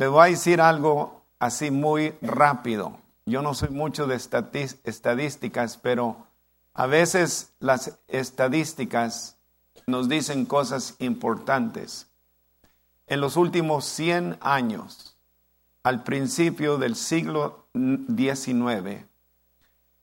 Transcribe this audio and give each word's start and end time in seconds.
Le 0.00 0.08
voy 0.08 0.28
a 0.28 0.30
decir 0.30 0.62
algo 0.62 1.26
así 1.38 1.70
muy 1.70 2.14
rápido. 2.22 2.96
Yo 3.26 3.42
no 3.42 3.52
soy 3.52 3.68
mucho 3.68 4.06
de 4.06 4.16
estadísticas, 4.16 5.76
pero 5.76 6.26
a 6.72 6.86
veces 6.86 7.52
las 7.60 7.98
estadísticas 8.08 9.36
nos 9.86 10.08
dicen 10.08 10.46
cosas 10.46 10.94
importantes. 11.00 12.06
En 13.08 13.20
los 13.20 13.36
últimos 13.36 13.84
100 13.84 14.38
años, 14.40 15.18
al 15.82 16.02
principio 16.02 16.78
del 16.78 16.96
siglo 16.96 17.66
XIX, 17.74 19.04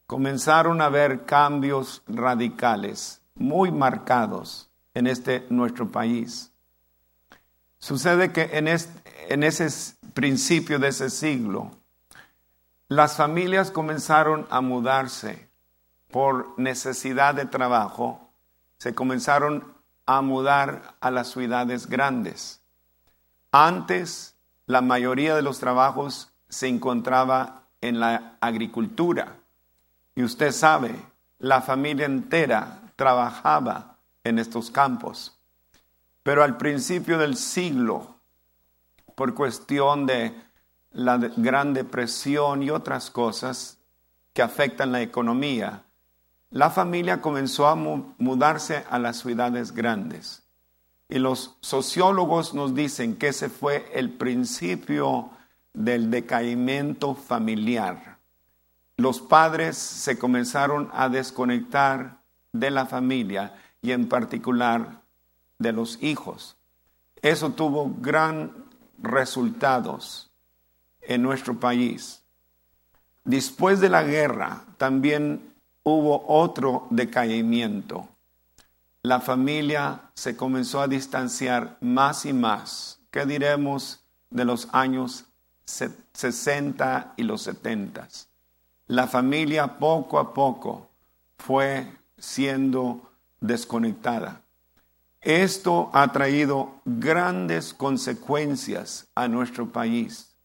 comenzaron 0.05 0.79
a 0.79 0.85
haber 0.85 1.25
cambios 1.25 2.03
radicales, 2.05 3.23
muy 3.33 3.71
marcados 3.71 4.69
en 4.93 5.07
este 5.07 5.47
nuestro 5.49 5.91
país. 5.91 6.51
Sucede 7.87 8.33
que 8.33 8.49
en, 8.51 9.43
ese 9.43 9.95
principio 10.13 10.77
de 10.77 10.89
ese 10.89 11.09
siglo, 11.09 11.71
las 12.89 13.15
familias 13.15 13.71
comenzaron 13.71 14.45
a 14.49 14.59
mudarse 14.59 15.47
por 16.11 16.53
necesidad 16.59 17.33
de 17.33 17.45
trabajo, 17.45 18.29
se 18.77 18.93
comenzaron 18.93 19.73
a 20.05 20.21
mudar 20.21 20.95
a 20.99 21.11
las 21.11 21.29
ciudades 21.29 21.87
grandes. 21.87 22.59
Antes, 23.53 24.35
la 24.65 24.81
mayoría 24.81 25.33
de 25.33 25.41
los 25.41 25.59
trabajos 25.59 26.33
se 26.49 26.67
encontraba 26.67 27.69
en 27.79 28.01
la 28.01 28.35
agricultura. 28.41 29.37
Y 30.13 30.23
usted 30.23 30.51
sabe, 30.51 30.93
la 31.39 31.61
familia 31.61 32.05
entera 32.05 32.81
trabajaba 32.97 33.95
en 34.25 34.39
estos 34.39 34.71
campos. 34.71 35.36
Pero 36.27 36.43
al 36.43 36.57
principio 36.57 37.17
del 37.17 37.37
siglo, 37.37 38.19
por 39.15 39.33
cuestión 39.33 40.05
de 40.05 40.35
la 40.91 41.17
Gran 41.19 41.73
Depresión 41.73 42.61
y 42.63 42.69
otras 42.69 43.09
cosas 43.09 43.79
que 44.33 44.41
afectan 44.41 44.91
la 44.91 45.01
economía, 45.01 45.85
la 46.49 46.69
familia 46.69 47.21
comenzó 47.21 47.65
a 47.67 47.75
mudarse 47.75 48.83
a 48.89 48.99
las 48.99 49.19
ciudades 49.19 49.71
grandes. 49.71 50.43
Y 51.07 51.19
los 51.19 51.55
sociólogos 51.61 52.53
nos 52.53 52.75
dicen 52.75 53.15
que 53.15 53.29
ese 53.29 53.47
fue 53.47 53.89
el 53.93 54.09
principio 54.09 55.29
del 55.71 56.11
decaimiento 56.11 57.15
familiar. 57.15 58.17
Los 58.97 59.21
padres 59.21 59.77
se 59.77 60.19
comenzaron 60.19 60.89
a 60.91 61.07
desconectar 61.07 62.17
de 62.51 62.69
la 62.69 62.85
familia 62.85 63.55
y 63.81 63.93
en 63.93 64.09
particular 64.09 65.06
de 65.59 65.73
los 65.73 66.01
hijos. 66.01 66.57
Eso 67.21 67.51
tuvo 67.51 67.93
gran 67.99 68.51
resultados 68.99 70.29
en 71.01 71.21
nuestro 71.21 71.59
país. 71.59 72.23
Después 73.23 73.79
de 73.79 73.89
la 73.89 74.03
guerra 74.03 74.65
también 74.77 75.53
hubo 75.83 76.25
otro 76.27 76.87
decaimiento. 76.89 78.07
La 79.03 79.19
familia 79.19 80.11
se 80.13 80.35
comenzó 80.35 80.81
a 80.81 80.87
distanciar 80.87 81.77
más 81.81 82.25
y 82.25 82.33
más. 82.33 82.99
¿Qué 83.09 83.25
diremos 83.25 84.03
de 84.29 84.45
los 84.45 84.67
años 84.73 85.25
60 85.65 87.13
y 87.15 87.23
los 87.23 87.41
70? 87.43 88.07
La 88.87 89.07
familia 89.07 89.77
poco 89.77 90.19
a 90.19 90.33
poco 90.33 90.89
fue 91.37 91.87
siendo 92.17 93.11
desconectada. 93.39 94.41
Esto 95.21 95.89
ha 95.93 96.11
traído 96.11 96.81
grandes 96.85 97.73
consecuencias 97.73 99.07
a 99.15 99.27
nuestro 99.27 99.71
país. 99.71 100.35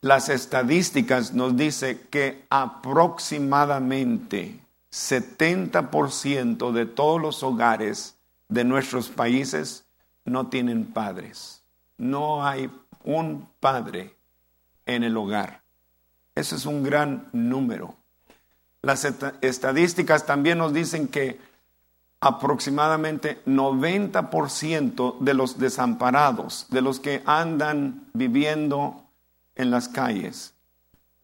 Las 0.00 0.28
estadísticas 0.28 1.34
nos 1.34 1.56
dicen 1.56 2.00
que 2.10 2.46
aproximadamente 2.50 4.60
70% 4.92 6.70
de 6.72 6.86
todos 6.86 7.20
los 7.20 7.42
hogares 7.42 8.16
de 8.48 8.62
nuestros 8.64 9.08
países 9.08 9.84
no 10.24 10.46
tienen 10.48 10.86
padres. 10.86 11.62
No 11.96 12.46
hay 12.46 12.70
un 13.04 13.48
padre 13.60 14.14
en 14.86 15.02
el 15.02 15.16
hogar. 15.16 15.62
Eso 16.34 16.56
es 16.56 16.66
un 16.66 16.84
gran 16.84 17.28
número. 17.32 17.96
Las 18.82 19.04
estadísticas 19.40 20.24
también 20.24 20.58
nos 20.58 20.72
dicen 20.72 21.08
que 21.08 21.40
aproximadamente 22.20 23.42
90% 23.46 25.18
de 25.20 25.34
los 25.34 25.58
desamparados, 25.58 26.66
de 26.70 26.82
los 26.82 27.00
que 27.00 27.22
andan 27.26 28.08
viviendo 28.12 29.04
en 29.54 29.70
las 29.70 29.88
calles 29.88 30.54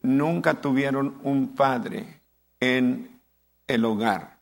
nunca 0.05 0.61
tuvieron 0.61 1.19
un 1.25 1.49
padre 1.57 2.21
en 2.61 3.21
el 3.67 3.85
hogar. 3.85 4.39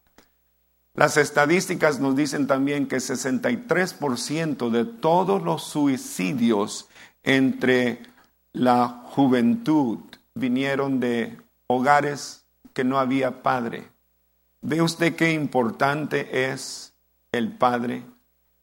Las 0.95 1.17
estadísticas 1.17 2.01
nos 2.01 2.17
dicen 2.17 2.47
también 2.47 2.87
que 2.87 2.97
63% 2.97 4.69
de 4.71 4.85
todos 4.85 5.43
los 5.43 5.63
suicidios 5.63 6.89
entre 7.23 8.03
la 8.53 8.89
juventud 8.89 10.01
vinieron 10.35 11.01
de 11.01 11.39
hogares 11.69 12.45
que 12.75 12.85
no 12.85 12.99
había 12.99 13.43
padre. 13.43 13.89
¿Ve 14.63 14.81
usted 14.81 15.15
qué 15.17 15.33
importante 15.33 16.51
es 16.51 16.95
el 17.33 17.53
padre 17.53 18.03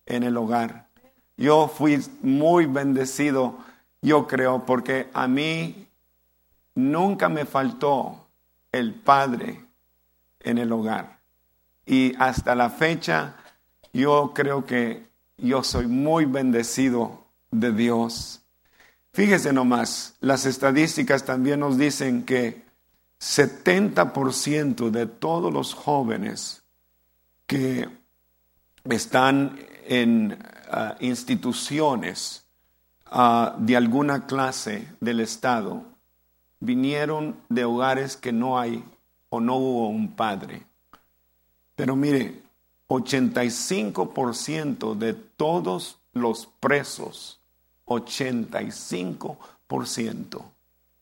en 0.06 0.24
el 0.24 0.36
hogar? 0.38 0.88
Yo 1.38 1.68
fui 1.68 2.04
muy 2.22 2.66
bendecido 2.66 3.60
yo 4.02 4.28
creo, 4.28 4.66
porque 4.66 5.10
a 5.14 5.28
mí 5.28 5.88
nunca 6.76 7.28
me 7.30 7.46
faltó 7.46 8.28
el 8.72 8.94
Padre 8.94 9.66
en 10.40 10.58
el 10.58 10.72
hogar. 10.72 11.20
Y 11.86 12.16
hasta 12.18 12.56
la 12.56 12.70
fecha, 12.70 13.36
yo 13.92 14.32
creo 14.34 14.66
que 14.66 15.08
yo 15.38 15.64
soy 15.64 15.88
muy 15.88 16.26
bendecido 16.26 17.26
de 17.52 17.74
Dios. 17.74 18.42
Fíjese 19.12 19.52
nomás, 19.52 20.16
las 20.22 20.46
estadísticas 20.46 21.26
también 21.26 21.60
nos 21.60 21.78
dicen 21.78 22.24
que 22.24 22.64
70% 23.20 24.92
de 24.92 25.06
todos 25.06 25.52
los 25.52 25.74
jóvenes 25.74 26.64
que 27.46 27.90
están 28.86 29.60
en 29.86 30.40
ah, 30.72 30.96
instituciones 31.02 32.46
de 33.58 33.76
alguna 33.76 34.28
clase 34.28 34.88
del 35.00 35.20
Estado 35.20 35.84
vinieron 36.60 37.36
de 37.50 37.66
hogares 37.66 38.16
que 38.16 38.32
no 38.32 38.60
hay 38.60 38.86
o 39.30 39.42
no 39.42 39.56
hubo 39.56 39.90
un 39.90 40.16
padre. 40.16 40.68
Pero 41.76 41.96
mire, 41.96 42.44
85% 42.88 44.96
de 44.96 45.16
todos 45.16 45.98
los 46.14 46.48
presos, 46.60 47.40
85% 47.86 50.44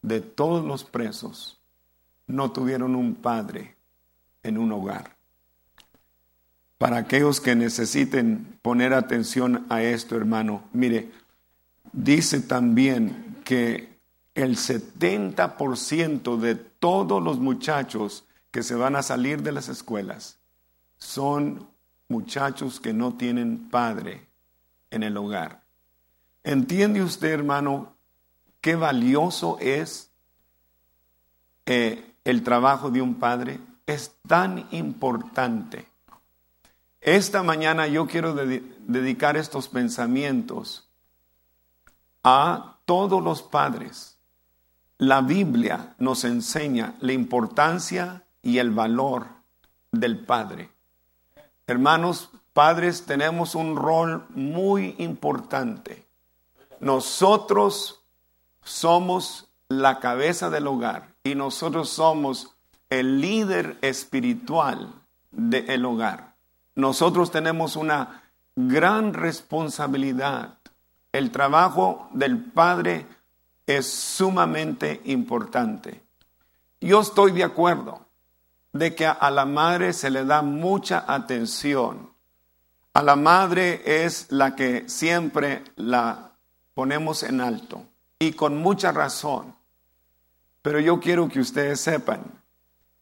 de 0.02 0.22
todos 0.22 0.64
los 0.64 0.86
presos 0.86 1.57
no 2.28 2.52
tuvieron 2.52 2.96
un 2.96 3.16
padre 3.16 3.76
en 4.44 4.58
un 4.58 4.72
hogar. 4.72 5.16
Para 6.78 6.98
aquellos 6.98 7.42
que 7.42 7.56
necesiten 7.56 8.60
poner 8.62 8.94
atención 8.94 9.66
a 9.70 9.82
esto, 9.82 10.16
hermano, 10.16 10.64
mire, 10.74 11.12
dice 11.92 12.42
también 12.42 13.38
que 13.44 13.98
el 14.36 14.58
70% 14.58 16.38
de 16.38 16.56
todos 16.56 17.24
los 17.24 17.40
muchachos 17.40 18.26
que 18.52 18.62
se 18.62 18.76
van 18.76 18.96
a 18.96 19.02
salir 19.02 19.42
de 19.42 19.52
las 19.52 19.70
escuelas 19.70 20.38
son 20.98 21.68
muchachos 22.08 22.80
que 22.80 22.94
no 22.94 23.16
tienen 23.16 23.70
padre 23.70 24.28
en 24.92 25.04
el 25.04 25.18
hogar. 25.18 25.64
¿Entiende 26.44 27.02
usted, 27.02 27.30
hermano, 27.30 27.96
qué 28.62 28.76
valioso 28.76 29.58
es 29.60 30.12
eh, 31.66 32.07
el 32.28 32.44
trabajo 32.44 32.92
de 32.92 33.02
un 33.02 33.16
padre? 33.16 33.62
Es 33.86 34.18
tan 34.28 34.68
importante. 34.72 35.88
Esta 37.00 37.42
mañana 37.42 37.88
yo 37.88 38.06
quiero 38.06 38.36
dedicar 38.36 39.38
estos 39.38 39.70
pensamientos 39.70 40.90
a 42.26 42.80
todos 42.84 43.24
los 43.24 43.42
padres. 43.44 44.18
La 44.98 45.22
Biblia 45.22 45.96
nos 46.00 46.26
enseña 46.26 46.96
la 47.00 47.14
importancia 47.14 48.26
y 48.42 48.58
el 48.58 48.72
valor 48.72 49.28
del 49.94 50.20
padre. 50.26 50.70
Hermanos, 51.66 52.30
padres, 52.52 53.06
tenemos 53.06 53.56
un 53.56 53.78
rol 53.78 54.26
muy 54.32 54.96
importante. 54.98 56.06
Nosotros 56.82 58.02
somos 58.64 59.48
la 59.70 60.02
cabeza 60.02 60.50
del 60.50 60.68
hogar 60.68 61.17
y 61.28 61.36
nosotros 61.36 61.90
somos 61.90 62.56
el 62.90 63.22
líder 63.22 63.78
espiritual 63.82 64.94
del 65.32 65.86
hogar. 65.86 66.36
Nosotros 66.76 67.32
tenemos 67.32 67.76
una 67.76 68.24
gran 68.56 69.14
responsabilidad 69.14 70.58
el 71.18 71.32
trabajo 71.32 72.10
del 72.14 72.40
padre 72.40 73.08
es 73.66 73.92
sumamente 73.92 75.02
importante. 75.06 76.04
Yo 76.80 77.02
estoy 77.02 77.32
de 77.32 77.44
acuerdo 77.44 78.06
de 78.72 78.94
que 78.94 79.08
a 79.08 79.32
la 79.32 79.46
madre 79.46 79.94
se 79.94 80.12
le 80.12 80.26
da 80.26 80.44
mucha 80.44 81.06
atención. 81.08 82.12
A 82.94 83.02
la 83.02 83.16
madre 83.16 83.82
es 84.06 84.32
la 84.32 84.56
que 84.56 84.88
siempre 84.88 85.64
la 85.76 86.34
ponemos 86.76 87.24
en 87.24 87.42
alto 87.42 87.84
y 88.20 88.34
con 88.34 88.58
mucha 88.58 88.92
razón. 88.92 89.56
Pero 90.68 90.82
yo 90.82 91.00
quiero 91.00 91.30
que 91.30 91.40
ustedes 91.40 91.80
sepan 91.80 92.26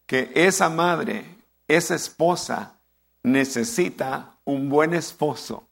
que 0.06 0.30
esa 0.36 0.70
madre, 0.70 1.24
esa 1.66 1.96
esposa, 1.96 2.76
necesita 3.24 4.36
un 4.44 4.68
buen 4.68 4.94
esposo 4.94 5.66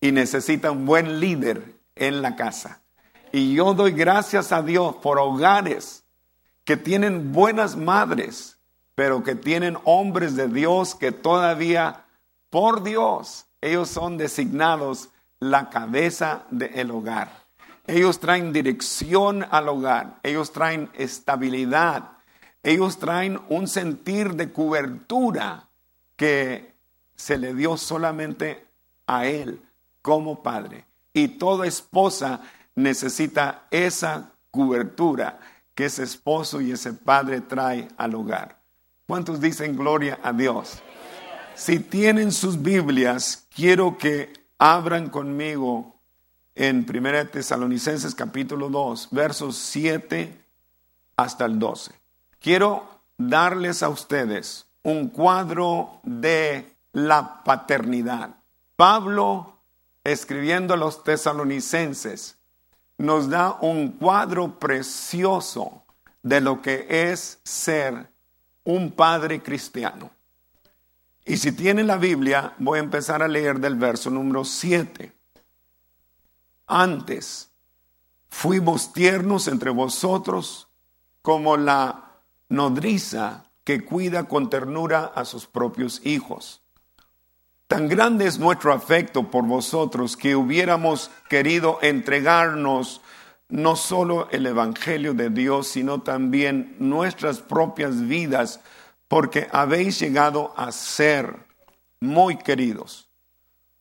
y 0.00 0.12
necesita 0.12 0.70
un 0.70 0.86
buen 0.86 1.18
líder 1.18 1.74
en 1.96 2.22
la 2.22 2.36
casa. 2.36 2.82
Y 3.32 3.52
yo 3.52 3.74
doy 3.74 3.90
gracias 3.90 4.52
a 4.52 4.62
Dios 4.62 4.94
por 5.02 5.18
hogares 5.18 6.04
que 6.62 6.76
tienen 6.76 7.32
buenas 7.32 7.74
madres, 7.74 8.56
pero 8.94 9.24
que 9.24 9.34
tienen 9.34 9.76
hombres 9.82 10.36
de 10.36 10.46
Dios 10.46 10.94
que 10.94 11.10
todavía, 11.10 12.04
por 12.48 12.84
Dios, 12.84 13.46
ellos 13.60 13.88
son 13.88 14.18
designados 14.18 15.08
la 15.40 15.68
cabeza 15.68 16.44
del 16.52 16.92
hogar. 16.92 17.39
Ellos 17.90 18.20
traen 18.20 18.52
dirección 18.52 19.44
al 19.50 19.68
hogar, 19.68 20.20
ellos 20.22 20.52
traen 20.52 20.90
estabilidad, 20.94 22.12
ellos 22.62 23.00
traen 23.00 23.40
un 23.48 23.66
sentir 23.66 24.34
de 24.36 24.52
cobertura 24.52 25.68
que 26.14 26.72
se 27.16 27.36
le 27.36 27.52
dio 27.52 27.76
solamente 27.76 28.64
a 29.08 29.26
él 29.26 29.60
como 30.02 30.40
padre. 30.40 30.84
Y 31.12 31.26
toda 31.26 31.66
esposa 31.66 32.42
necesita 32.76 33.66
esa 33.72 34.34
cobertura 34.52 35.40
que 35.74 35.86
ese 35.86 36.04
esposo 36.04 36.60
y 36.60 36.70
ese 36.70 36.92
padre 36.92 37.40
trae 37.40 37.88
al 37.96 38.14
hogar. 38.14 38.60
¿Cuántos 39.08 39.40
dicen 39.40 39.76
gloria 39.76 40.20
a 40.22 40.32
Dios? 40.32 40.80
Si 41.56 41.80
tienen 41.80 42.30
sus 42.30 42.62
Biblias, 42.62 43.48
quiero 43.52 43.98
que 43.98 44.32
abran 44.58 45.10
conmigo 45.10 45.99
en 46.54 46.86
1 46.88 47.28
Tesalonicenses 47.28 48.14
capítulo 48.14 48.68
2, 48.68 49.08
versos 49.10 49.56
7 49.56 50.40
hasta 51.16 51.44
el 51.44 51.58
12. 51.58 51.92
Quiero 52.38 52.88
darles 53.16 53.82
a 53.82 53.88
ustedes 53.88 54.66
un 54.82 55.08
cuadro 55.08 56.00
de 56.02 56.76
la 56.92 57.42
paternidad. 57.44 58.36
Pablo, 58.76 59.58
escribiendo 60.04 60.74
a 60.74 60.76
los 60.76 61.04
tesalonicenses, 61.04 62.38
nos 62.98 63.28
da 63.28 63.58
un 63.60 63.92
cuadro 63.92 64.58
precioso 64.58 65.84
de 66.22 66.40
lo 66.40 66.60
que 66.62 66.86
es 66.88 67.40
ser 67.44 68.10
un 68.64 68.90
padre 68.92 69.42
cristiano. 69.42 70.10
Y 71.24 71.36
si 71.36 71.52
tienen 71.52 71.86
la 71.86 71.96
Biblia, 71.96 72.54
voy 72.58 72.78
a 72.78 72.82
empezar 72.82 73.22
a 73.22 73.28
leer 73.28 73.60
del 73.60 73.76
verso 73.76 74.10
número 74.10 74.44
7. 74.44 75.12
Antes 76.72 77.50
fuimos 78.28 78.92
tiernos 78.92 79.48
entre 79.48 79.70
vosotros 79.70 80.68
como 81.20 81.56
la 81.56 82.20
nodriza 82.48 83.50
que 83.64 83.84
cuida 83.84 84.28
con 84.28 84.48
ternura 84.48 85.10
a 85.12 85.24
sus 85.24 85.48
propios 85.48 86.00
hijos. 86.04 86.62
Tan 87.66 87.88
grande 87.88 88.28
es 88.28 88.38
nuestro 88.38 88.72
afecto 88.72 89.32
por 89.32 89.44
vosotros 89.44 90.16
que 90.16 90.36
hubiéramos 90.36 91.10
querido 91.28 91.80
entregarnos 91.82 93.00
no 93.48 93.74
solo 93.74 94.28
el 94.30 94.46
Evangelio 94.46 95.12
de 95.12 95.28
Dios, 95.28 95.66
sino 95.66 96.02
también 96.02 96.76
nuestras 96.78 97.40
propias 97.40 98.00
vidas, 98.06 98.60
porque 99.08 99.48
habéis 99.50 99.98
llegado 99.98 100.54
a 100.56 100.70
ser 100.70 101.34
muy 101.98 102.36
queridos. 102.38 103.08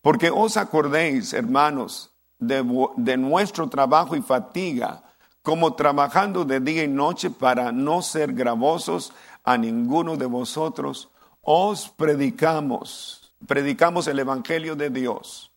Porque 0.01 0.31
os 0.31 0.57
acordéis, 0.57 1.33
hermanos, 1.33 2.09
de, 2.39 3.17
nuestro 3.17 3.69
trabajo 3.69 4.15
y 4.15 4.21
fatiga, 4.21 5.03
como 5.43 5.75
trabajando 5.75 6.45
de 6.45 6.59
día 6.59 6.83
y 6.83 6.87
noche 6.87 7.29
para 7.29 7.71
no 7.71 8.01
ser 8.01 8.33
gravosos 8.33 9.13
a 9.43 9.57
ninguno 9.57 10.15
de 10.17 10.25
vosotros, 10.25 11.09
os 11.41 11.89
predicamos, 11.89 13.33
predicamos 13.47 14.07
el 14.07 14.19
Evangelio 14.19 14.75
de 14.75 14.89
Dios. 14.89 15.51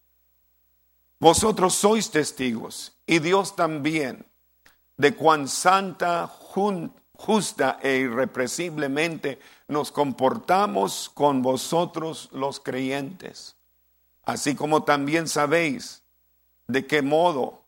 Vosotros 1.18 1.74
sois 1.74 2.10
testigos 2.10 2.92
y 3.06 3.20
Dios 3.20 3.54
también 3.54 4.26
de 4.96 5.14
cuán 5.14 5.48
santa, 5.48 6.26
justa 7.14 7.78
e 7.82 7.98
irrepresiblemente 7.98 9.38
nos 9.68 9.92
comportamos 9.92 11.10
con 11.14 11.42
vosotros 11.42 12.28
los 12.32 12.60
creyentes. 12.60 13.56
Así 14.24 14.54
como 14.54 14.82
también 14.84 15.28
sabéis 15.28 16.01
de 16.66 16.86
qué 16.86 17.02
modo, 17.02 17.62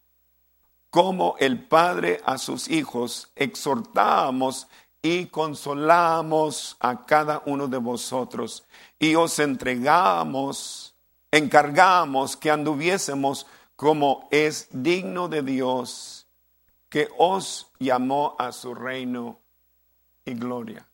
como 0.91 1.35
el 1.38 1.67
Padre 1.67 2.20
a 2.25 2.38
sus 2.38 2.69
hijos, 2.69 3.32
exhortamos 3.35 4.69
y 5.02 5.26
consolamos 5.26 6.76
a 6.81 7.05
cada 7.05 7.43
uno 7.46 7.69
de 7.69 7.79
vosotros 7.79 8.64
y 8.99 9.17
os 9.17 9.38
entregamos, 9.38 10.94
encargamos 11.31 12.37
que 12.37 12.50
anduviésemos 12.50 13.46
como 13.76 14.29
es 14.31 14.69
digno 14.70 15.29
de 15.29 15.43
Dios, 15.43 16.26
que 16.88 17.08
os 17.19 17.73
llamó 17.81 18.37
a 18.38 18.52
su 18.52 18.75
reino 18.75 19.40
y 20.25 20.35
gloria. 20.35 20.87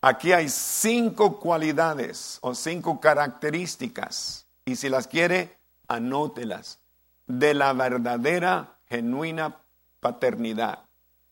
Aquí 0.00 0.32
hay 0.32 0.48
cinco 0.48 1.40
cualidades 1.40 2.38
o 2.42 2.54
cinco 2.54 3.00
características 3.00 4.46
y 4.64 4.76
si 4.76 4.88
las 4.88 5.08
quiere, 5.08 5.58
anótelas 5.88 6.78
de 7.26 7.54
la 7.54 7.72
verdadera, 7.72 8.78
genuina 8.88 9.56
paternidad. 10.00 10.84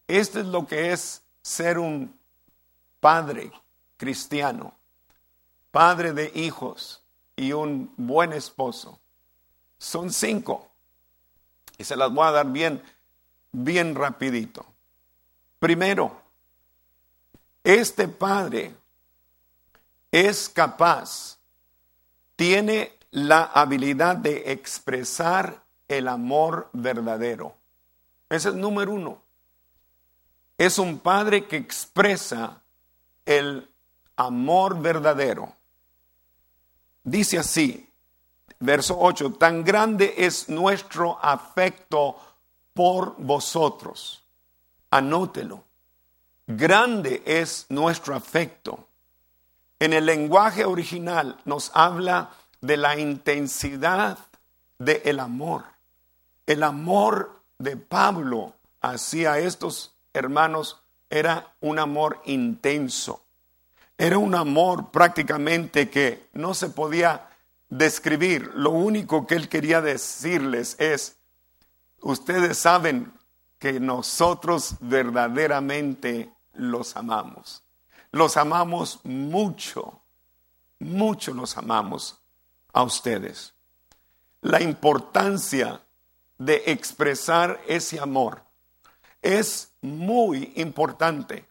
Esto 0.08 0.41
es 0.41 0.46
lo 0.46 0.67
que 0.67 0.93
es 0.93 1.23
ser 1.43 1.79
un 1.79 2.19
padre 3.00 3.52
cristiano, 3.96 4.75
padre 5.70 6.12
de 6.12 6.32
hijos 6.35 7.02
y 7.37 7.52
un 7.52 7.93
buen 7.96 8.32
esposo. 8.32 9.00
Son 9.79 10.12
cinco. 10.12 10.70
Y 11.76 11.85
se 11.85 11.97
las 11.97 12.12
voy 12.12 12.26
a 12.26 12.31
dar 12.31 12.47
bien, 12.50 12.82
bien 13.52 13.94
rapidito. 13.94 14.64
Primero, 15.58 16.23
este 17.64 18.09
padre 18.09 18.75
es 20.12 20.49
capaz, 20.49 21.38
tiene 22.37 22.92
la 23.11 23.45
habilidad 23.45 24.16
de 24.16 24.52
expresar 24.52 25.63
el 25.88 26.09
amor 26.09 26.71
verdadero. 26.73 27.55
Ese 28.29 28.50
es 28.50 28.55
número 28.55 28.93
uno. 28.93 29.23
Es 30.57 30.79
un 30.79 30.99
padre 30.99 31.47
que 31.47 31.57
expresa 31.57 32.62
el 33.26 33.69
amor 34.17 34.81
verdadero. 34.81 35.55
Dice 37.03 37.38
así, 37.38 37.91
verso 38.61 38.97
8, 38.99 39.35
tan 39.35 39.64
grande 39.64 40.14
es 40.17 40.49
nuestro 40.49 41.19
afecto 41.23 42.17
por 42.73 43.17
vosotros. 43.19 44.23
Anótelo. 44.91 45.64
Grande 46.47 47.23
es 47.26 47.67
nuestro 47.69 48.14
afecto. 48.14 48.88
En 49.79 49.93
el 49.93 50.07
lenguaje 50.07 50.64
original 50.64 51.38
nos 51.45 51.71
habla 51.75 52.31
de 52.61 52.76
la 52.76 52.99
intensidad 52.99 54.19
del 54.79 55.03
el 55.05 55.21
amor. 55.21 55.74
El 56.47 56.63
amor 56.63 57.43
de 57.59 57.77
Pablo 57.77 58.55
hacia 58.81 59.39
estos 59.39 59.95
hermanos 60.13 60.83
era 61.09 61.55
un 61.61 61.79
amor 61.79 62.21
intenso. 62.27 63.25
Era 63.97 64.19
un 64.19 64.35
amor 64.35 64.91
prácticamente 64.91 65.89
que 65.89 66.29
no 66.33 66.53
se 66.53 66.69
podía 66.69 67.31
describir. 67.69 68.51
Lo 68.55 68.71
único 68.71 69.27
que 69.27 69.37
él 69.37 69.49
quería 69.49 69.81
decirles 69.81 70.77
es, 70.79 71.17
ustedes 72.01 72.59
saben 72.59 73.13
que 73.59 73.81
nosotros 73.81 74.75
verdaderamente 74.81 76.31
los 76.53 76.97
amamos. 76.97 77.63
Los 78.11 78.37
amamos 78.37 79.01
mucho, 79.05 80.03
mucho 80.79 81.33
los 81.33 81.57
amamos 81.57 82.19
a 82.73 82.83
ustedes. 82.83 83.55
La 84.41 84.61
importancia 84.61 85.81
de 86.38 86.62
expresar 86.67 87.61
ese 87.67 88.00
amor 88.00 88.45
es 89.25 89.73
muy 89.81 90.53
importante. 90.57 91.47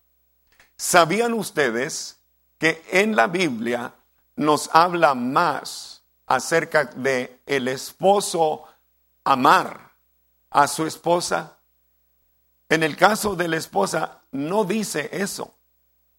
¿Sabían 0.77 1.33
ustedes 1.33 2.19
que 2.59 2.83
en 2.91 3.15
la 3.15 3.27
Biblia 3.27 3.93
nos 4.35 4.69
habla 4.73 5.15
más 5.15 6.03
acerca 6.27 6.85
de 6.85 7.39
el 7.45 7.67
esposo 7.67 8.63
amar 9.23 9.91
a 10.51 10.67
su 10.67 10.85
esposa? 10.85 11.57
En 12.69 12.83
el 12.83 12.95
caso 12.95 13.35
de 13.35 13.47
la 13.47 13.57
esposa, 13.57 14.21
no 14.31 14.63
dice 14.65 15.09
eso. 15.11 15.55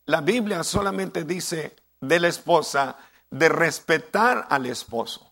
La 0.06 0.21
Biblia 0.21 0.64
solamente 0.64 1.25
dice 1.25 1.76
de 2.00 2.21
la 2.21 2.28
esposa 2.28 2.97
de 3.30 3.49
respetar 3.49 4.47
al 4.50 4.66
esposo. 4.66 5.24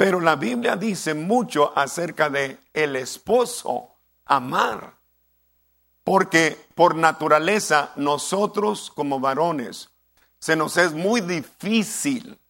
Pero 0.00 0.18
la 0.18 0.34
Biblia 0.34 0.76
dice 0.76 1.12
mucho 1.12 1.76
acerca 1.76 2.30
de 2.30 2.58
el 2.72 2.96
esposo 2.96 3.96
amar. 4.24 4.94
Porque 6.02 6.56
por 6.74 6.94
naturaleza 6.94 7.92
nosotros 7.96 8.90
como 8.94 9.20
varones 9.20 9.90
se 10.38 10.56
nos 10.56 10.78
es 10.78 10.94
muy 10.94 11.20
difícil, 11.20 12.40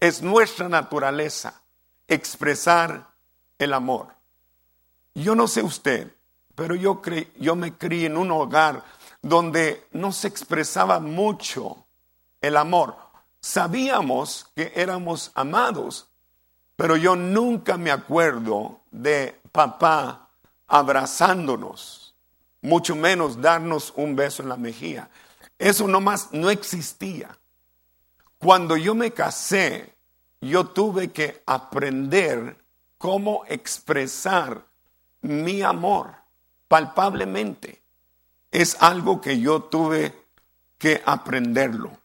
es 0.00 0.22
nuestra 0.22 0.70
naturaleza 0.70 1.60
expresar 2.08 3.10
el 3.58 3.74
amor. 3.74 4.14
Yo 5.14 5.34
no 5.34 5.46
sé 5.46 5.62
usted, 5.62 6.10
pero 6.54 6.74
yo, 6.74 7.02
yo 7.38 7.54
me 7.54 7.76
crié 7.76 8.06
en 8.06 8.16
un 8.16 8.30
hogar 8.30 8.82
donde 9.20 9.86
no 9.92 10.10
se 10.10 10.28
expresaba 10.28 11.00
mucho 11.00 11.84
el 12.40 12.56
amor. 12.56 12.96
Sabíamos 13.40 14.46
que 14.56 14.72
éramos 14.74 15.32
amados, 15.34 16.08
pero 16.76 16.96
yo 16.96 17.16
nunca 17.16 17.76
me 17.76 17.90
acuerdo 17.90 18.80
de 18.90 19.40
papá 19.52 20.28
abrazándonos, 20.66 22.14
mucho 22.62 22.96
menos 22.96 23.40
darnos 23.40 23.92
un 23.96 24.16
beso 24.16 24.42
en 24.42 24.48
la 24.48 24.56
mejilla. 24.56 25.08
Eso 25.58 25.86
nomás 25.86 26.30
no 26.32 26.50
existía. 26.50 27.38
Cuando 28.38 28.76
yo 28.76 28.94
me 28.94 29.12
casé, 29.12 29.94
yo 30.40 30.66
tuve 30.66 31.12
que 31.12 31.42
aprender 31.46 32.58
cómo 32.98 33.44
expresar 33.48 34.64
mi 35.22 35.62
amor 35.62 36.14
palpablemente. 36.68 37.82
Es 38.50 38.76
algo 38.80 39.20
que 39.20 39.38
yo 39.38 39.62
tuve 39.62 40.14
que 40.78 41.02
aprenderlo. 41.06 41.96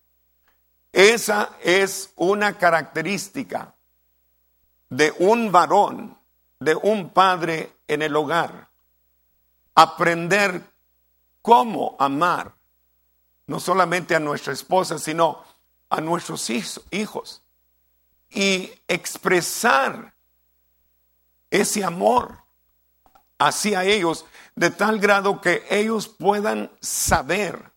Esa 0.92 1.52
es 1.62 2.12
una 2.16 2.58
característica 2.58 3.76
de 4.90 5.14
un 5.20 5.52
varón, 5.52 6.18
de 6.60 6.76
un 6.76 7.10
padre 7.10 7.74
en 7.88 8.02
el 8.02 8.16
hogar. 8.16 8.70
Aprender 9.76 10.64
cómo 11.42 11.96
amar, 12.00 12.54
no 13.48 13.60
solamente 13.60 14.16
a 14.16 14.20
nuestra 14.20 14.54
esposa, 14.54 15.00
sino 15.00 15.44
a 15.90 16.02
nuestros 16.02 16.50
hijos. 16.50 17.42
Y 18.30 18.72
expresar 18.88 20.14
ese 21.50 21.84
amor 21.84 22.44
hacia 23.40 23.84
ellos 23.86 24.26
de 24.56 24.70
tal 24.70 25.00
grado 25.00 25.42
que 25.42 25.66
ellos 25.70 26.08
puedan 26.08 26.72
saber 26.82 27.72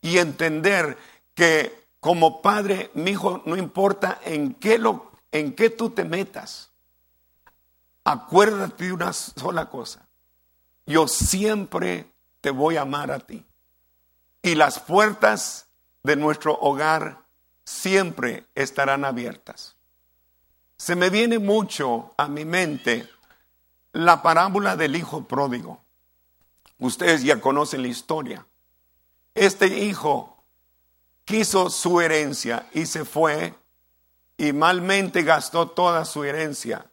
y 0.00 0.18
entender 0.18 0.98
que 1.34 1.86
como 2.00 2.42
padre, 2.42 2.90
mi 2.94 3.12
hijo, 3.12 3.42
no 3.46 3.56
importa 3.56 4.20
en 4.24 4.54
qué 4.54 4.76
lo 4.76 5.11
en 5.32 5.54
qué 5.54 5.70
tú 5.70 5.90
te 5.90 6.04
metas, 6.04 6.70
acuérdate 8.04 8.84
de 8.84 8.92
una 8.92 9.12
sola 9.12 9.68
cosa. 9.68 10.06
Yo 10.86 11.08
siempre 11.08 12.10
te 12.40 12.50
voy 12.50 12.76
a 12.76 12.82
amar 12.82 13.10
a 13.10 13.18
ti. 13.18 13.44
Y 14.42 14.54
las 14.54 14.78
puertas 14.78 15.66
de 16.02 16.16
nuestro 16.16 16.58
hogar 16.60 17.22
siempre 17.64 18.46
estarán 18.54 19.04
abiertas. 19.04 19.76
Se 20.76 20.96
me 20.96 21.10
viene 21.10 21.38
mucho 21.38 22.12
a 22.16 22.28
mi 22.28 22.44
mente 22.44 23.08
la 23.92 24.22
parábola 24.22 24.76
del 24.76 24.96
hijo 24.96 25.24
pródigo. 25.24 25.80
Ustedes 26.78 27.22
ya 27.22 27.40
conocen 27.40 27.82
la 27.82 27.88
historia. 27.88 28.46
Este 29.34 29.68
hijo 29.68 30.44
quiso 31.24 31.70
su 31.70 32.00
herencia 32.00 32.68
y 32.74 32.86
se 32.86 33.04
fue 33.04 33.54
y 34.42 34.52
malmente 34.52 35.22
gastó 35.22 35.68
toda 35.68 36.04
su 36.04 36.24
herencia 36.24 36.84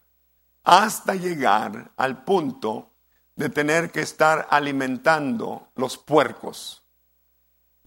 hasta 0.64 1.16
llegar 1.16 1.90
al 1.98 2.24
punto 2.24 2.92
de 3.36 3.50
tener 3.50 3.92
que 3.92 4.02
estar 4.02 4.48
alimentando 4.52 5.70
los 5.74 5.98
puercos. 5.98 6.84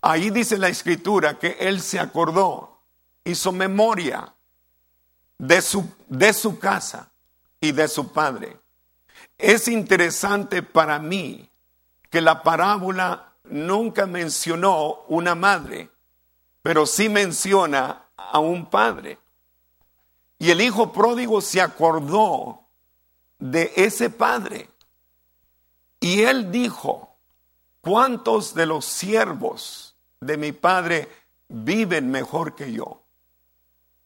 Ahí 0.00 0.30
dice 0.30 0.58
la 0.58 0.66
escritura 0.66 1.38
que 1.38 1.58
él 1.60 1.80
se 1.80 2.00
acordó, 2.00 2.80
hizo 3.22 3.52
memoria 3.52 4.34
de 5.38 5.62
su, 5.62 5.88
de 6.08 6.32
su 6.32 6.58
casa 6.58 7.12
y 7.60 7.70
de 7.70 7.86
su 7.86 8.10
padre. 8.10 8.58
Es 9.38 9.68
interesante 9.68 10.64
para 10.64 10.98
mí 10.98 11.48
que 12.10 12.20
la 12.20 12.42
parábola 12.42 13.34
nunca 13.44 14.06
mencionó 14.06 15.04
una 15.06 15.36
madre, 15.36 15.88
pero 16.62 16.84
sí 16.84 17.08
menciona 17.08 18.08
a 18.16 18.40
un 18.40 18.68
padre. 18.68 19.21
Y 20.42 20.50
el 20.50 20.60
hijo 20.60 20.92
pródigo 20.92 21.40
se 21.40 21.60
acordó 21.60 22.64
de 23.38 23.72
ese 23.76 24.10
padre. 24.10 24.68
Y 26.00 26.22
él 26.22 26.50
dijo, 26.50 27.16
¿cuántos 27.80 28.52
de 28.52 28.66
los 28.66 28.84
siervos 28.84 29.94
de 30.18 30.36
mi 30.36 30.50
padre 30.50 31.08
viven 31.46 32.10
mejor 32.10 32.56
que 32.56 32.72
yo? 32.72 33.04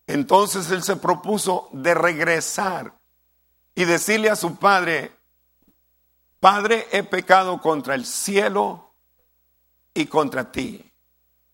Entonces 0.06 0.70
él 0.70 0.82
se 0.82 0.96
propuso 0.96 1.70
de 1.72 1.94
regresar 1.94 2.92
y 3.74 3.86
decirle 3.86 4.28
a 4.28 4.36
su 4.36 4.56
padre, 4.56 5.16
Padre, 6.38 6.86
he 6.92 7.02
pecado 7.02 7.62
contra 7.62 7.94
el 7.94 8.04
cielo 8.04 8.92
y 9.94 10.04
contra 10.04 10.52
ti, 10.52 10.92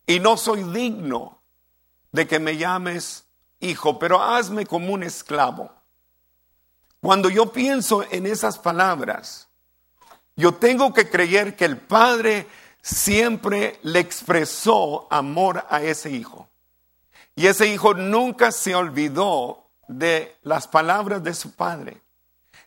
y 0.08 0.18
no 0.18 0.36
soy 0.36 0.64
digno 0.64 1.40
de 2.10 2.26
que 2.26 2.40
me 2.40 2.56
llames 2.56 3.28
hijo, 3.62 3.98
pero 3.98 4.22
hazme 4.22 4.66
como 4.66 4.92
un 4.92 5.02
esclavo. 5.02 5.72
Cuando 7.00 7.30
yo 7.30 7.50
pienso 7.50 8.04
en 8.10 8.26
esas 8.26 8.58
palabras, 8.58 9.48
yo 10.36 10.54
tengo 10.54 10.92
que 10.92 11.08
creer 11.08 11.56
que 11.56 11.64
el 11.64 11.78
Padre 11.78 12.46
siempre 12.82 13.78
le 13.82 14.00
expresó 14.00 15.06
amor 15.10 15.64
a 15.68 15.82
ese 15.82 16.10
hijo. 16.10 16.48
Y 17.34 17.46
ese 17.46 17.68
hijo 17.68 17.94
nunca 17.94 18.52
se 18.52 18.74
olvidó 18.74 19.70
de 19.88 20.36
las 20.42 20.68
palabras 20.68 21.22
de 21.22 21.34
su 21.34 21.54
padre. 21.54 22.02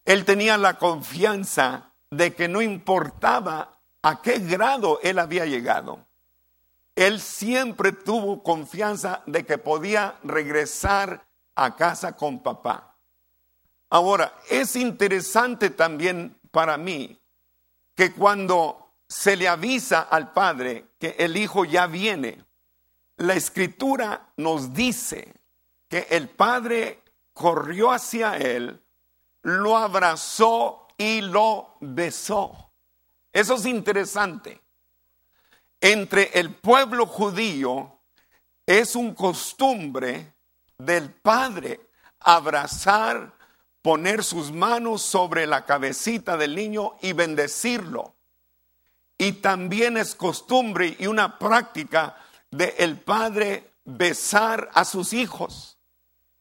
Él 0.06 0.26
tenía 0.26 0.58
la 0.58 0.78
confianza 0.78 1.92
de 2.10 2.34
que 2.34 2.48
no 2.48 2.62
importaba 2.62 3.80
a 4.02 4.22
qué 4.22 4.40
grado 4.40 5.00
él 5.04 5.20
había 5.20 5.46
llegado 5.46 6.06
él 6.96 7.20
siempre 7.20 7.92
tuvo 7.92 8.42
confianza 8.42 9.22
de 9.26 9.46
que 9.46 9.58
podía 9.58 10.18
regresar 10.24 11.28
a 11.56 11.76
casa 11.76 12.16
con 12.16 12.42
papá. 12.42 12.96
Ahora, 13.90 14.34
es 14.50 14.76
interesante 14.76 15.70
también 15.70 16.40
para 16.52 16.78
mí 16.78 17.20
que 17.96 18.14
cuando 18.14 18.94
se 19.08 19.36
le 19.36 19.48
avisa 19.48 20.02
al 20.02 20.32
padre 20.32 20.88
que 20.98 21.16
el 21.20 21.38
hijo 21.38 21.66
ya 21.66 21.86
viene, 21.88 22.44
la 23.18 23.36
escritura 23.36 24.30
nos 24.38 24.74
dice 24.74 25.34
que 25.88 26.08
el 26.10 26.30
padre 26.30 27.02
corrió 27.34 27.92
hacia 27.92 28.38
él, 28.38 28.82
lo 29.44 29.78
abrazó 29.78 30.88
y 30.98 31.22
lo 31.22 31.76
besó. 31.82 32.72
Eso 33.32 33.56
es 33.56 33.66
interesante 33.66 34.65
entre 35.86 36.32
el 36.34 36.50
pueblo 36.50 37.06
judío 37.06 38.00
es 38.66 38.96
un 38.96 39.14
costumbre 39.14 40.34
del 40.80 41.12
padre 41.12 41.80
abrazar, 42.22 43.36
poner 43.84 44.24
sus 44.24 44.52
manos 44.52 45.04
sobre 45.04 45.46
la 45.46 45.64
cabecita 45.66 46.38
del 46.38 46.56
niño 46.56 46.96
y 47.04 47.14
bendecirlo. 47.14 48.16
Y 49.20 49.34
también 49.34 49.96
es 49.98 50.16
costumbre 50.16 50.96
y 50.98 51.06
una 51.06 51.38
práctica 51.38 52.18
de 52.50 52.74
el 52.80 53.00
padre 53.00 53.70
besar 53.84 54.72
a 54.74 54.86
sus 54.86 55.14
hijos. 55.14 55.78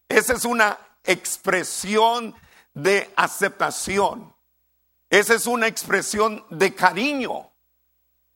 Esa 0.09 0.33
es 0.33 0.45
una 0.45 0.79
expresión 1.03 2.33
de 2.73 3.13
aceptación. 3.15 4.33
Esa 5.11 5.35
es 5.35 5.45
una 5.45 5.67
expresión 5.67 6.43
de 6.49 6.73
cariño. 6.73 7.51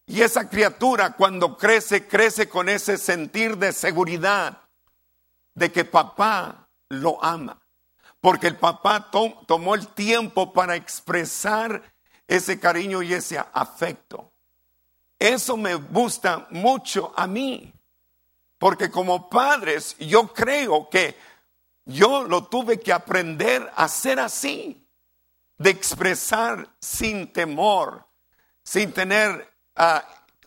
Y 0.09 0.23
esa 0.23 0.49
criatura 0.49 1.11
cuando 1.11 1.55
crece, 1.55 2.07
crece 2.07 2.49
con 2.49 2.67
ese 2.67 2.97
sentir 2.97 3.57
de 3.57 3.71
seguridad 3.71 4.63
de 5.53 5.71
que 5.71 5.85
papá 5.85 6.67
lo 6.89 7.23
ama. 7.23 7.61
Porque 8.19 8.47
el 8.47 8.57
papá 8.57 9.11
tomó 9.11 9.75
el 9.75 9.87
tiempo 9.89 10.51
para 10.51 10.75
expresar 10.75 11.93
ese 12.27 12.59
cariño 12.59 13.03
y 13.03 13.13
ese 13.13 13.37
afecto. 13.53 14.31
Eso 15.19 15.55
me 15.55 15.75
gusta 15.75 16.47
mucho 16.49 17.13
a 17.15 17.27
mí. 17.27 17.71
Porque 18.57 18.89
como 18.89 19.29
padres 19.29 19.95
yo 19.99 20.33
creo 20.33 20.89
que 20.89 21.15
yo 21.85 22.23
lo 22.23 22.45
tuve 22.45 22.79
que 22.79 22.91
aprender 22.91 23.71
a 23.75 23.87
ser 23.87 24.19
así. 24.19 24.83
De 25.59 25.69
expresar 25.69 26.67
sin 26.79 27.31
temor 27.31 28.09
sin 28.69 28.91
tener 28.91 29.51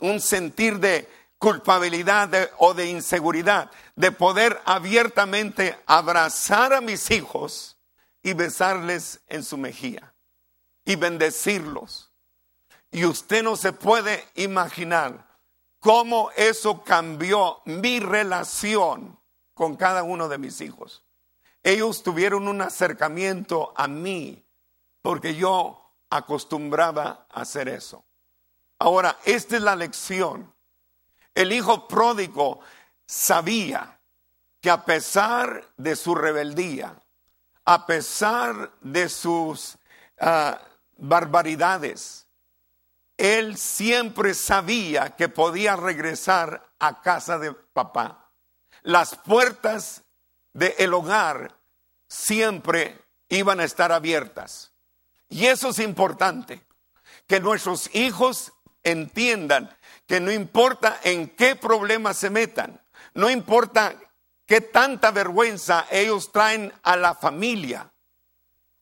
un 0.00 0.20
sentir 0.20 0.78
de 0.78 1.08
culpabilidad 1.38 2.50
o 2.58 2.72
de 2.74 2.86
inseguridad, 2.86 3.70
de 3.96 4.12
poder 4.12 4.60
abiertamente 4.64 5.76
abrazar 5.86 6.72
a 6.72 6.80
mis 6.80 7.10
hijos 7.10 7.76
y 8.22 8.32
besarles 8.32 9.20
en 9.26 9.42
su 9.42 9.56
mejilla 9.56 10.14
y 10.84 10.96
bendecirlos. 10.96 12.12
Y 12.90 13.04
usted 13.06 13.42
no 13.42 13.56
se 13.56 13.72
puede 13.72 14.24
imaginar 14.34 15.26
cómo 15.80 16.30
eso 16.36 16.84
cambió 16.84 17.60
mi 17.64 17.98
relación 17.98 19.18
con 19.54 19.76
cada 19.76 20.02
uno 20.02 20.28
de 20.28 20.38
mis 20.38 20.60
hijos. 20.60 21.02
Ellos 21.64 22.02
tuvieron 22.02 22.48
un 22.48 22.60
acercamiento 22.60 23.72
a 23.76 23.88
mí 23.88 24.44
porque 25.00 25.34
yo 25.34 25.90
acostumbraba 26.10 27.26
a 27.30 27.40
hacer 27.40 27.68
eso. 27.68 28.04
Ahora, 28.82 29.16
esta 29.24 29.54
es 29.54 29.62
la 29.62 29.76
lección. 29.76 30.52
El 31.36 31.52
hijo 31.52 31.86
pródigo 31.86 32.58
sabía 33.06 34.00
que 34.60 34.70
a 34.70 34.84
pesar 34.84 35.68
de 35.76 35.94
su 35.94 36.16
rebeldía, 36.16 37.00
a 37.64 37.86
pesar 37.86 38.72
de 38.80 39.08
sus 39.08 39.78
ah, 40.18 40.60
barbaridades, 40.96 42.26
él 43.16 43.56
siempre 43.56 44.34
sabía 44.34 45.14
que 45.14 45.28
podía 45.28 45.76
regresar 45.76 46.68
a 46.80 47.02
casa 47.02 47.38
de 47.38 47.52
papá. 47.52 48.32
Las 48.82 49.14
puertas 49.14 50.02
del 50.54 50.92
hogar 50.92 51.56
siempre 52.08 53.00
iban 53.28 53.60
a 53.60 53.64
estar 53.64 53.92
abiertas. 53.92 54.72
Y 55.28 55.46
eso 55.46 55.68
es 55.68 55.78
importante, 55.78 56.66
que 57.28 57.38
nuestros 57.38 57.88
hijos 57.94 58.52
entiendan 58.82 59.74
que 60.06 60.20
no 60.20 60.32
importa 60.32 61.00
en 61.04 61.28
qué 61.28 61.56
problemas 61.56 62.16
se 62.16 62.30
metan, 62.30 62.80
no 63.14 63.30
importa 63.30 63.94
qué 64.46 64.60
tanta 64.60 65.10
vergüenza 65.10 65.86
ellos 65.90 66.32
traen 66.32 66.72
a 66.82 66.96
la 66.96 67.14
familia 67.14 67.92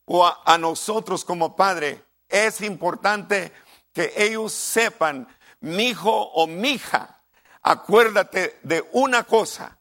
o 0.07 0.27
a, 0.27 0.59
nosotros 0.59 1.25
como 1.25 1.55
padre, 1.55 2.05
es 2.29 2.61
importante 2.63 3.53
que 3.93 4.13
ellos 4.17 4.53
sepan, 4.53 5.29
mi 5.61 5.89
hijo 5.89 6.11
o 6.11 6.47
mi 6.47 6.71
hija, 6.71 7.23
acuérdate 7.63 8.59
de 8.63 8.89
una 8.93 9.23
cosa, 9.23 9.79